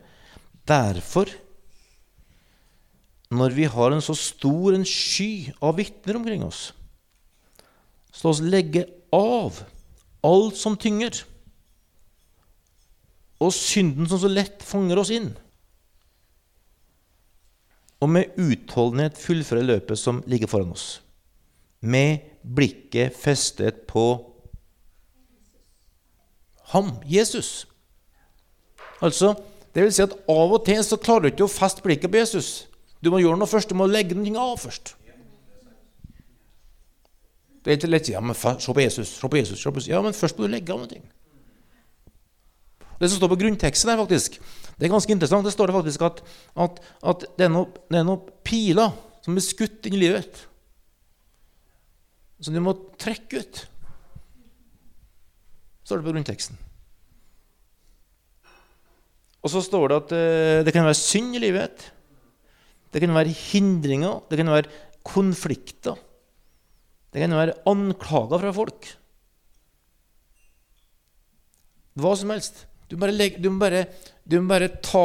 Derfor, 0.66 1.30
når 3.30 3.54
vi 3.60 3.70
har 3.70 3.94
en 3.94 4.02
så 4.02 4.18
stor 4.18 4.74
en 4.74 4.88
sky 4.88 5.54
av 5.62 5.78
vitner 5.78 6.18
omkring 6.18 6.42
oss, 6.48 6.72
så 8.10 8.26
la 8.26 8.34
oss 8.34 8.42
legge 8.42 8.88
av 9.14 9.62
alt 10.26 10.58
som 10.58 10.80
tynger, 10.80 11.22
og 13.42 13.56
synden 13.56 14.10
som 14.10 14.22
så 14.22 14.30
lett 14.30 14.62
fanger 14.66 15.02
oss 15.02 15.12
inn 15.14 15.32
og 18.04 18.10
med 18.12 18.36
utholdenhet 18.40 19.20
fullføre 19.20 19.64
løpet 19.64 20.00
som 20.00 20.22
ligger 20.28 20.50
foran 20.52 20.74
oss. 20.76 20.88
Med 21.80 22.20
blikket 22.44 23.16
festet 23.16 23.86
på 23.88 24.06
ham, 26.74 26.92
Jesus. 27.08 27.68
Altså, 29.04 29.34
det 29.76 29.86
vil 29.86 29.96
si 29.96 30.04
at 30.04 30.16
Av 30.30 30.52
og 30.52 30.66
til 30.68 30.84
så 30.84 31.00
klarer 31.00 31.28
du 31.28 31.32
ikke 31.32 31.48
å 31.48 31.52
feste 31.52 31.84
blikket 31.86 32.12
på 32.12 32.20
Jesus. 32.20 32.68
Du 33.04 33.12
må 33.12 33.22
gjøre 33.24 33.40
noe 33.40 33.52
først, 33.52 33.72
du 33.72 33.80
må 33.80 33.88
legge 33.88 34.18
noe 34.18 34.52
av 34.52 34.60
først. 34.60 34.96
Det 37.64 37.72
er 37.72 37.80
ikke 37.80 37.92
lett 37.92 38.04
å 38.04 38.12
si 38.12 38.16
ja, 38.16 38.22
men 38.24 38.36
se 38.36 38.74
på 38.76 38.84
Jesus, 38.84 39.12
se 39.16 39.28
på 39.32 39.40
Jesus, 39.40 39.60
se 39.62 39.72
på 39.72 39.80
Jesus. 39.80 39.92
Ja, 39.92 40.02
men 40.04 40.16
først 40.16 40.40
må 40.40 40.48
du 40.48 40.52
legge 40.52 40.76
av 40.76 40.84
noe. 40.84 41.04
Det 43.00 43.10
som 43.10 43.20
står 43.20 43.32
på 43.34 43.40
grunnteksten, 43.42 43.90
der, 43.90 44.00
faktisk, 44.00 44.40
det 44.78 44.88
er 44.88 44.94
ganske 44.94 45.14
interessant. 45.16 45.46
Det 45.46 45.54
står 45.54 45.70
det 45.70 45.78
faktisk 45.78 46.06
at, 46.08 46.24
at, 46.66 46.82
at 47.04 47.28
det, 47.38 47.48
er 47.48 47.54
noen 47.54 47.72
det 47.92 48.00
er 48.00 48.08
noen 48.08 48.34
piler 48.46 48.94
som 49.24 49.36
blir 49.36 49.46
skutt 49.46 49.88
inn 49.88 49.98
i 49.98 50.04
livet 50.06 50.44
som 52.44 52.56
du 52.56 52.60
må 52.64 52.76
trekke 53.00 53.40
ut. 53.40 53.64
står 55.84 56.00
det 56.00 56.08
på 56.08 56.14
grunnteksten. 56.14 56.60
Og 59.44 59.52
så 59.52 59.60
står 59.64 59.92
det 59.92 60.00
at 60.00 60.16
uh, 60.16 60.60
det 60.64 60.74
kan 60.76 60.88
være 60.88 61.00
synd 61.00 61.36
i 61.36 61.44
livet. 61.44 61.92
Det 62.94 63.02
kan 63.04 63.16
være 63.16 63.36
hindringer, 63.36 64.22
det 64.30 64.40
kan 64.40 64.52
være 64.52 64.72
konflikter. 65.04 65.98
Det 67.14 67.22
kan 67.22 67.36
være 67.36 67.58
anklager 67.70 68.40
fra 68.42 68.54
folk. 68.56 68.88
Hva 72.00 72.14
som 72.18 72.32
helst. 72.34 72.64
Du, 72.94 72.98
bare 73.02 73.14
legg, 73.16 73.40
du 73.42 73.48
må 73.50 73.58
bare, 73.64 73.88
du 74.30 74.36
må 74.38 74.52
bare 74.52 74.68
ta, 74.86 75.02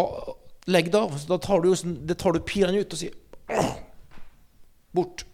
legge 0.68 0.92
det 0.92 1.00
av. 1.00 1.14
Så 1.16 1.30
Da 1.30 1.38
tar 1.40 1.62
du, 1.64 1.70
det 2.04 2.18
tar 2.20 2.36
du 2.36 2.42
pilene 2.44 2.82
ut 2.84 2.92
og 2.92 3.00
sier 3.00 3.14
Bort. 4.92 5.24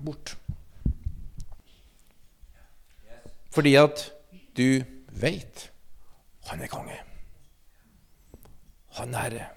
Bort. 0.00 0.32
Fordi 3.52 3.74
at 3.76 4.06
du 4.56 4.80
veit 5.12 5.66
han 6.48 6.64
er 6.64 6.72
konge. 6.72 6.96
Han 8.96 9.12
er 9.12 9.26
herre. 9.26 9.50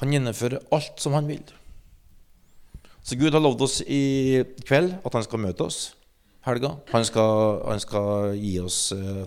Han 0.00 0.16
gjennomfører 0.16 0.64
alt 0.72 1.04
som 1.04 1.12
han 1.18 1.28
vil. 1.28 1.44
Så 3.04 3.20
Gud 3.20 3.36
har 3.36 3.44
lovd 3.44 3.68
oss 3.68 3.82
i 3.84 4.40
kveld 4.64 4.96
at 4.96 5.20
han 5.20 5.28
skal 5.28 5.44
møte 5.44 5.68
oss 5.68 5.82
helga. 6.46 6.76
Han 6.92 7.06
skal, 7.06 7.62
han 7.66 7.82
skal 7.82 8.34
gi 8.38 8.54
oss 8.62 8.80
uh, 8.96 9.24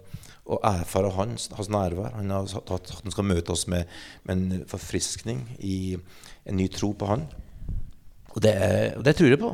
og 0.52 0.64
erfare 0.68 1.12
hans, 1.16 1.50
hans 1.56 1.70
nærvær. 1.72 2.16
Han 2.18 2.34
har 2.34 2.50
sagt 2.52 2.72
han 2.72 3.14
skal 3.14 3.28
møte 3.28 3.54
oss 3.54 3.68
med, 3.72 3.90
med 4.28 4.38
en 4.38 4.66
forfriskning 4.70 5.44
i 5.60 5.98
en 6.46 6.58
ny 6.58 6.68
tro 6.72 6.92
på 6.98 7.10
han. 7.12 7.28
Og 8.32 8.42
det, 8.44 8.54
er, 8.56 8.98
det 9.04 9.16
tror 9.18 9.32
jeg 9.32 9.42
på. 9.42 9.52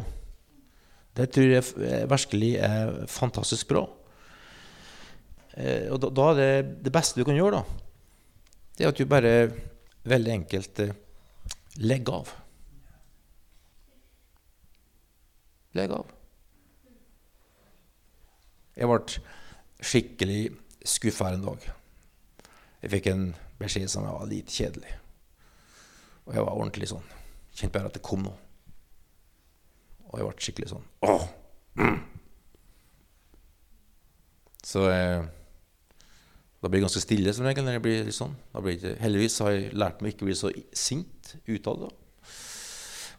Det 1.17 1.29
tror 1.33 1.49
jeg 1.49 2.09
virkelig 2.09 2.51
er 2.61 2.91
fantastisk 3.09 3.69
bra. 3.71 3.87
Eh, 5.57 5.87
og 5.89 6.01
da, 6.03 6.11
da, 6.13 6.27
er 6.31 6.37
det 6.37 6.83
det 6.85 6.93
beste 6.93 7.17
du 7.17 7.25
kan 7.25 7.37
gjøre, 7.37 7.61
da, 7.61 8.51
det 8.77 8.85
er 8.85 8.91
at 8.91 8.99
du 8.99 9.09
bare 9.09 9.31
veldig 10.07 10.33
enkelt 10.35 10.83
eh, 10.83 10.93
legger 11.81 12.19
av. 12.21 12.35
Legg 15.77 15.97
av. 15.97 16.16
Jeg 18.77 18.89
ble 18.91 18.97
skikkelig 19.81 20.41
skuffa 20.85 21.31
en 21.33 21.45
dag. 21.47 21.63
Jeg 22.83 22.93
fikk 22.93 23.07
en 23.09 23.23
beskjed 23.57 23.89
som 23.89 24.05
var 24.05 24.27
litt 24.29 24.53
kjedelig. 24.53 24.91
Og 26.27 26.35
jeg 26.35 26.45
var 26.45 26.59
ordentlig 26.59 26.89
sånn. 26.91 27.07
Kjente 27.57 27.73
bare 27.73 27.89
at 27.89 27.97
det 27.97 28.03
kom 28.05 28.21
noe. 28.27 28.37
Og 30.07 30.19
jeg 30.19 30.27
ble 30.27 30.45
skikkelig 30.45 30.69
sånn 30.71 30.85
Åh! 31.03 31.23
Mm. 31.77 31.97
Så 34.63 34.85
eh, 34.87 35.25
da 36.61 36.69
blir 36.69 36.79
det 36.79 36.85
ganske 36.85 37.01
stille 37.03 37.33
som 37.35 37.47
regel. 37.47 37.65
når 37.65 37.77
jeg 37.77 37.83
blir 37.85 38.05
litt 38.07 38.17
sånn. 38.17 38.35
Blir 38.53 38.97
heldigvis 39.01 39.39
har 39.43 39.55
jeg 39.55 39.73
lært 39.73 40.03
meg 40.03 40.13
ikke 40.13 40.27
å 40.27 40.29
bli 40.29 40.37
så 40.37 40.51
sint 40.75 41.33
utad. 41.49 41.87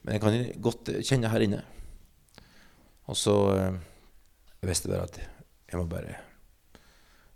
Men 0.05 0.15
jeg 0.15 0.23
kan 0.23 0.39
godt 0.69 0.93
kjenne 1.03 1.33
her 1.33 1.45
inne. 1.45 1.65
Og 3.11 3.19
så 3.19 3.37
eh, 3.57 3.81
jeg 4.63 4.71
visste 4.71 4.91
bare 4.93 5.09
at 5.09 5.21
jeg 5.69 5.81
må 5.81 5.87
bare 5.91 6.17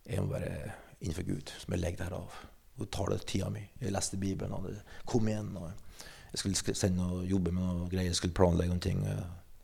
jeg 0.06 0.22
må 0.22 0.32
bare 0.32 0.72
innenfor 1.02 1.26
Gud, 1.26 1.52
som 1.58 1.74
jeg 1.74 1.82
legger 1.82 2.04
der 2.04 2.16
av. 2.16 2.40
Og 2.80 2.88
tar 2.90 3.12
det 3.12 3.22
tida 3.28 3.50
mi. 3.52 3.62
Jeg 3.80 3.94
leste 3.94 4.18
Bibelen, 4.18 4.54
og 4.56 4.66
det 4.68 4.80
kom 5.06 5.28
igjen. 5.28 5.52
og 5.56 5.70
Jeg 6.32 6.40
skulle 6.40 6.74
sende 6.78 7.06
og 7.06 7.26
jobbe 7.28 7.52
med 7.52 7.62
noe 7.62 7.88
greier, 7.90 8.10
jeg 8.10 8.18
skulle 8.18 8.36
planlegge 8.36 8.72
noen 8.72 8.82
ting. 8.82 9.02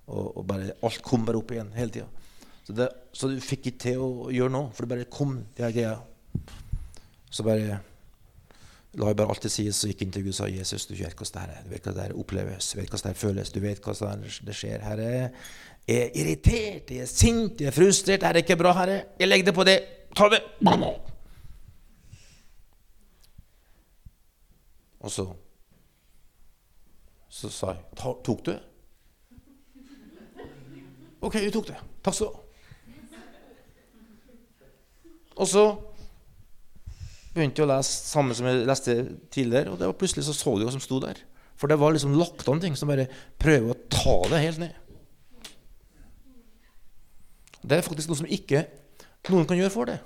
Og, 0.07 0.37
og 0.39 0.47
bare, 0.47 0.73
alt 0.85 1.03
kom 1.03 1.27
bare 1.27 1.41
opp 1.41 1.53
igjen 1.55 1.73
hele 1.77 1.95
tida. 1.95 2.09
Så, 2.67 2.89
så 3.17 3.31
du 3.33 3.39
fikk 3.41 3.71
ikke 3.71 3.83
til 3.87 4.03
å 4.05 4.11
gjøre 4.35 4.53
noe, 4.53 4.73
for 4.77 4.85
det 4.85 4.93
bare 4.93 5.11
kom, 5.13 5.39
de 5.57 5.65
her 5.65 5.75
greia. 5.75 5.95
Så 7.33 7.45
bare 7.47 7.81
la 8.99 9.13
jeg 9.13 9.19
bare 9.19 9.35
alltid 9.35 9.53
sies, 9.53 9.79
så 9.79 9.91
gikk 9.91 10.17
og 10.19 10.35
sa 10.35 10.49
Jesus, 10.51 10.87
du 10.87 10.95
vet 10.99 11.15
hvordan 11.15 11.35
det 11.35 11.43
her 11.43 11.55
er. 11.55 11.65
Du 11.65 11.71
vet 11.71 11.85
hvordan 11.85 11.99
det 11.99 12.07
her 12.09 12.21
oppleves, 12.21 12.71
du 12.73 12.79
vet 12.81 12.89
hvordan 12.91 13.05
det 13.05 13.15
her 13.15 13.21
føles, 13.21 13.53
du 13.55 13.61
vet 13.63 13.85
hvordan 13.85 14.25
det 14.49 14.57
skjer. 14.57 14.83
Herre, 14.83 15.13
jeg 15.89 16.01
er 16.07 16.17
irritert, 16.21 16.91
jeg 16.91 17.05
er 17.05 17.11
sint, 17.11 17.61
jeg 17.61 17.71
er 17.71 17.77
frustrert. 17.77 18.21
Det 18.21 18.29
er 18.29 18.41
ikke 18.43 18.59
bra, 18.61 18.75
Herre. 18.77 18.99
Jeg 19.21 19.29
legger 19.29 19.51
det 19.51 19.55
på 19.55 19.65
det. 19.69 19.79
Ta 20.17 20.29
det 20.33 20.43
Og 25.01 25.11
så 25.11 25.35
Så 27.29 27.49
sa 27.49 27.67
jeg 27.67 27.85
Tok 28.25 28.47
du? 28.47 28.59
OK, 31.21 31.35
jeg 31.35 31.53
tok 31.53 31.67
det. 31.67 31.77
Takk 32.05 32.15
skal 32.15 32.27
du 32.27 32.33
ha. 32.33 32.43
Og 35.39 35.47
så 35.47 35.65
begynte 37.39 37.65
å 37.65 37.71
lese 37.71 37.95
samme 38.11 38.37
som 38.37 38.47
jeg 38.49 38.67
leste 38.69 38.97
tidligere, 39.35 39.73
og 39.73 39.81
det 39.81 39.89
var 39.89 39.99
plutselig 39.99 40.27
så 40.27 40.37
så 40.37 40.57
du 40.59 40.67
hva 40.67 40.75
som 40.75 40.83
sto 40.83 41.01
der. 41.03 41.21
For 41.59 41.71
det 41.71 41.79
var 41.81 41.95
liksom 41.95 42.15
lagt 42.19 42.47
an 42.51 42.61
ting 42.63 42.77
som 42.79 42.91
bare 42.91 43.09
prøver 43.41 43.73
å 43.73 43.81
ta 43.91 44.19
det 44.31 44.43
helt 44.45 44.63
ned. 44.63 44.77
Det 47.59 47.79
er 47.79 47.87
faktisk 47.87 48.11
noe 48.11 48.21
som 48.21 48.31
ikke 48.31 48.67
noen 49.29 49.49
kan 49.49 49.59
gjøre 49.59 49.75
for 49.75 49.91
det. 49.91 49.99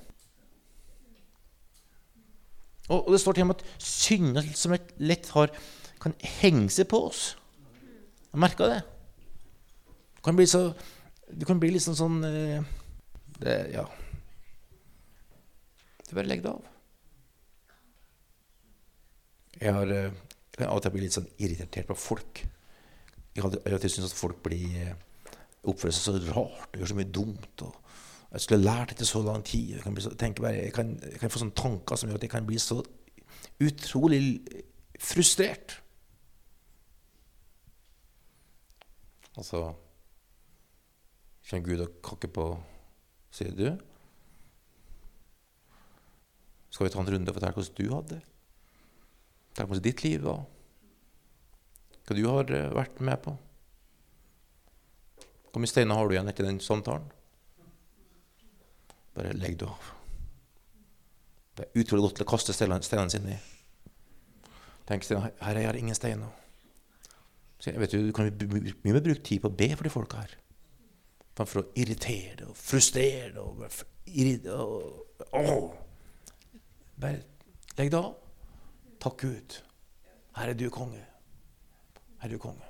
Og, 2.88 3.06
og 3.06 3.12
det 3.14 3.20
står 3.22 3.36
til 3.36 3.44
og 3.44 3.52
med 3.52 3.60
at 3.60 3.84
synder 3.86 4.48
som 4.58 4.74
et 4.74 4.90
lett 5.02 5.28
har, 5.36 5.52
kan 6.02 6.16
henge 6.40 6.72
seg 6.74 6.88
på 6.90 6.98
oss. 7.06 7.22
Jeg 8.32 8.42
merka 8.42 8.68
det. 8.70 8.80
Du 10.16 10.22
kan 10.24 10.38
bli 10.38 10.46
så 10.46 10.72
Du 11.32 11.46
kan 11.48 11.60
bli 11.60 11.70
liksom 11.72 11.94
sånn 11.96 12.18
eh, 12.28 12.64
det, 13.40 13.54
Ja. 13.72 13.86
Du 16.08 16.16
bare 16.18 16.28
legger 16.28 16.44
det 16.44 16.50
av. 16.50 16.66
Jeg 19.62 19.74
har 19.76 19.94
eh, 19.94 20.10
av 20.66 20.76
og 20.76 20.82
til 20.82 20.94
blitt 20.94 21.06
litt 21.06 21.16
sånn 21.16 21.30
irritert 21.42 21.88
på 21.88 21.96
folk. 21.98 22.42
Jeg 23.32 23.44
har 23.44 23.54
alltid 23.54 23.92
syntes 23.94 24.12
at 24.12 24.18
folk 24.18 24.42
blir 24.44 24.74
eh, 24.82 24.96
oppfører 25.70 25.94
seg 25.94 26.08
så 26.08 26.34
rart 26.34 26.72
og 26.72 26.80
gjør 26.80 26.90
så 26.90 26.98
mye 26.98 27.12
dumt. 27.18 27.62
og 27.62 28.32
Jeg 28.32 28.44
skulle 28.46 28.66
lært 28.66 28.94
etter 28.94 29.08
så 29.08 29.22
lang 29.24 29.44
tid. 29.46 29.76
Jeg 29.76 29.84
kan, 29.84 30.00
så, 30.02 30.10
bare, 30.40 30.56
jeg 30.56 30.74
kan, 30.74 30.96
jeg 31.06 31.22
kan 31.22 31.32
få 31.32 31.44
sånne 31.44 31.56
tanker 31.62 32.00
som 32.00 32.10
gjør 32.10 32.18
at 32.18 32.26
jeg 32.26 32.34
kan 32.34 32.48
bli 32.48 32.58
så 32.62 32.80
utrolig 33.62 34.20
frustrert. 35.02 35.78
Altså 39.38 39.70
Kjenner 41.48 41.64
Gud 41.64 41.80
og 41.86 41.94
kakker 42.04 42.30
på 42.32 42.44
Sier 43.32 43.54
du? 43.56 43.70
Skal 46.68 46.84
vi 46.84 46.92
ta 46.92 47.00
en 47.00 47.08
runde 47.08 47.32
og 47.32 47.36
fortelle 47.38 47.56
hvordan 47.56 47.78
du 47.78 47.94
hadde 47.94 48.18
det? 48.18 48.31
Fortell 49.52 49.68
hvordan 49.68 49.84
ditt 49.84 50.02
liv 50.04 50.24
var. 50.24 50.44
Hva 52.02 52.16
du 52.16 52.22
har 52.26 52.52
eh, 52.56 52.70
vært 52.72 53.00
med 53.04 53.20
på. 53.22 53.36
Hvor 55.52 55.60
mye 55.60 55.68
steiner 55.68 55.98
har 55.98 56.08
du 56.08 56.14
igjen 56.16 56.32
etter 56.32 56.48
den 56.48 56.60
samtalen? 56.64 57.04
Bare 59.12 59.34
legg 59.36 59.58
det 59.60 59.68
av. 59.68 59.90
Det 61.52 61.66
er 61.66 61.82
utrolig 61.82 62.06
godt 62.06 62.16
til 62.16 62.24
å 62.24 62.30
kaste 62.32 62.56
steinene 62.56 63.12
sine 63.12 63.34
i. 63.36 63.40
Tenk, 64.88 65.04
Steinar, 65.04 65.34
her 65.44 65.58
er 65.58 65.68
jeg 65.68 65.84
ingen 65.84 65.98
steiner. 65.98 66.32
Jeg 67.62 67.78
vet 67.78 67.92
du, 67.92 68.08
du 68.08 68.14
kan 68.16 68.26
mye 68.26 68.72
mer 68.88 69.04
bruke 69.04 69.22
tid 69.22 69.44
på 69.44 69.52
å 69.52 69.54
be 69.54 69.68
for 69.76 69.86
de 69.86 69.92
folka 69.92 70.24
her. 70.24 70.32
Framfor 71.36 71.60
å 71.60 71.68
irritere 71.78 72.48
og 72.48 72.56
frustrere 72.58 73.44
og, 73.44 73.62
irritere, 74.10 74.56
og, 74.56 75.28
og, 75.38 75.78
Bare 77.02 77.22
legg 77.78 77.92
det 77.92 78.00
av. 78.00 78.10
Takk 79.02 79.18
Gud. 79.18 79.58
Her 80.36 80.52
er 80.52 80.54
du 80.54 80.68
konge. 80.70 81.00
Her 82.22 82.28
er 82.28 82.32
du 82.32 82.38
konge. 82.38 82.68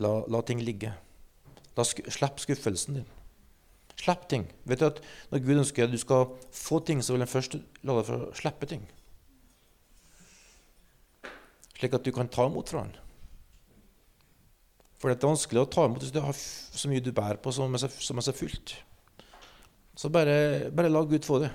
La, 0.00 0.22
la 0.28 0.40
ting 0.42 0.62
ligge. 0.64 0.94
La 1.76 1.84
Slipp 1.84 2.40
skuffelsen 2.40 2.96
din. 2.96 3.10
Slipp 3.98 4.24
ting. 4.30 4.46
Vet 4.64 4.80
du 4.80 4.86
at 4.86 5.02
Når 5.30 5.44
Gud 5.44 5.60
ønsker 5.60 5.84
at 5.84 5.92
du 5.92 5.98
skal 6.00 6.32
få 6.52 6.80
ting, 6.80 7.04
så 7.04 7.12
vil 7.12 7.26
han 7.26 7.28
først 7.28 7.58
la 7.82 7.98
deg 7.98 8.08
få 8.08 8.18
slippe 8.38 8.70
ting. 8.70 8.88
Slik 11.76 11.94
at 11.94 12.04
du 12.04 12.12
kan 12.14 12.32
ta 12.32 12.48
imot 12.48 12.72
fra 12.72 12.86
han. 12.86 12.96
For 14.98 15.12
det 15.12 15.20
er 15.20 15.30
vanskelig 15.30 15.62
å 15.62 15.70
ta 15.70 15.84
imot 15.86 16.02
hvis 16.02 16.14
du 16.14 16.22
har 16.24 16.34
så 16.34 16.88
mye 16.90 17.04
du 17.04 17.12
bærer 17.14 17.38
på 17.38 17.52
så, 17.54 17.68
som 18.02 18.18
er 18.18 18.24
så 18.26 18.34
fullt. 18.34 18.78
Så 19.98 20.08
bare, 20.14 20.70
bare 20.74 20.90
la 20.90 21.04
Gud 21.04 21.26
få 21.26 21.42
det. 21.44 21.52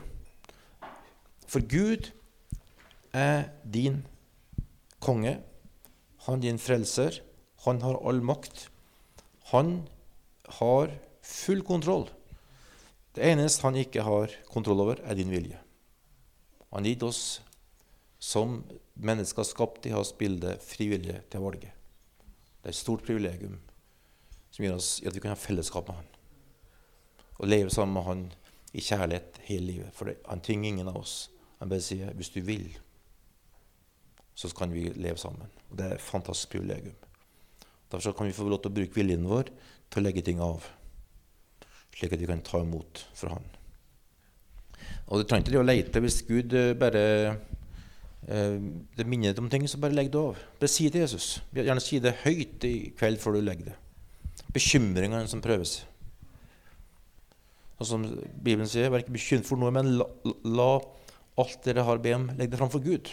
For 1.47 1.65
Gud 1.65 2.13
er 3.13 3.49
din 3.63 4.01
konge. 4.99 5.37
Han 6.25 6.41
din 6.43 6.59
frelser. 6.59 7.21
Han 7.65 7.81
har 7.81 8.01
all 8.01 8.21
makt. 8.21 8.67
Han 9.53 9.87
har 10.59 10.91
full 11.21 11.63
kontroll. 11.63 12.09
Det 13.13 13.23
eneste 13.29 13.67
han 13.67 13.77
ikke 13.77 14.03
har 14.03 14.33
kontroll 14.49 14.81
over, 14.81 15.01
er 15.05 15.15
din 15.15 15.29
vilje. 15.29 15.59
Han 16.73 16.83
har 16.83 16.89
gitt 16.89 17.05
oss 17.05 17.41
som 18.23 18.63
mennesker 18.93 19.45
skapt 19.45 19.85
i 19.85 19.93
hans 19.93 20.13
bilde 20.17 20.55
frivillige 20.63 21.21
til 21.29 21.43
å 21.43 21.49
velge. 21.51 21.69
Det 22.63 22.71
er 22.71 22.73
et 22.73 22.79
stort 22.79 23.03
privilegium 23.05 23.59
som 24.53 24.65
gjør 24.65 24.79
oss 24.79 24.95
at 25.05 25.13
vi 25.13 25.21
kan 25.21 25.33
ha 25.33 25.39
fellesskap 25.39 25.89
med 25.89 25.99
han. 25.99 26.09
Og 27.41 27.49
leve 27.49 27.73
sammen 27.73 27.93
med 27.97 28.07
han 28.07 28.23
i 28.73 28.81
kjærlighet 28.81 29.39
hele 29.49 29.67
livet. 29.67 29.93
For 29.93 30.13
han 30.29 30.41
tvinger 30.41 30.71
ingen 30.71 30.89
av 30.89 30.97
oss. 31.03 31.27
Han 31.59 31.69
bare 31.69 31.85
sier 31.85 32.13
hvis 32.17 32.33
du 32.33 32.41
vil, 32.45 32.65
så 34.35 34.49
kan 34.57 34.73
vi 34.73 34.89
leve 34.95 35.17
sammen. 35.17 35.49
Og 35.69 35.77
Det 35.77 35.85
er 35.85 35.95
et 35.95 36.01
fantastisk 36.01 36.55
privilegium. 36.55 36.95
Derfor 37.91 38.11
kan 38.17 38.27
vi 38.27 38.33
få 38.33 38.47
lov 38.49 38.61
til 38.63 38.71
å 38.71 38.77
bruke 38.79 38.97
viljen 38.97 39.27
vår 39.29 39.51
til 39.93 40.01
å 40.01 40.03
legge 40.03 40.23
ting 40.25 40.39
av, 40.41 40.65
slik 41.93 42.15
at 42.15 42.21
vi 42.21 42.29
kan 42.29 42.41
ta 42.41 42.63
imot 42.63 43.03
fra 43.13 43.35
Han. 43.35 43.45
Og 45.07 45.21
Du 45.21 45.27
trenger 45.27 45.51
ikke 45.51 45.61
å 45.61 45.67
lete 45.67 46.01
hvis 46.01 46.23
Gud 46.25 46.55
eh, 46.57 46.73
bare 46.73 47.03
eh, 48.25 48.57
det 48.97 49.05
minner 49.05 49.37
om 49.39 49.49
ting, 49.51 49.67
så 49.69 49.77
bare 49.77 49.93
legg 49.93 50.09
det 50.13 50.19
av. 50.19 50.41
Bare 50.59 50.71
si 50.71 50.87
det 50.87 50.95
til 50.95 51.05
Jesus. 51.05 51.27
Gjerne 51.53 51.83
si 51.83 52.01
det 52.01 52.17
høyt 52.23 52.65
i 52.65 52.75
kveld 52.97 53.21
før 53.21 53.37
du 53.37 53.43
legger 53.43 53.71
det. 53.71 53.77
Bekymringene 54.55 55.29
som 55.29 55.43
prøves. 55.43 55.83
Og 57.77 57.89
som 57.89 58.05
Bibelen 58.41 58.69
sier, 58.69 58.89
vær 58.89 59.03
ikke 59.03 59.17
bekymret 59.17 59.49
for 59.49 59.59
noe, 59.59 59.73
men 59.75 59.95
la, 59.99 60.07
la 60.45 60.71
alt 61.41 61.61
dere 61.65 61.85
har 61.85 62.01
be 62.01 62.13
om, 62.15 62.29
legg 62.37 62.51
det 62.51 62.59
framfor 62.61 62.81
Gud. 62.85 63.11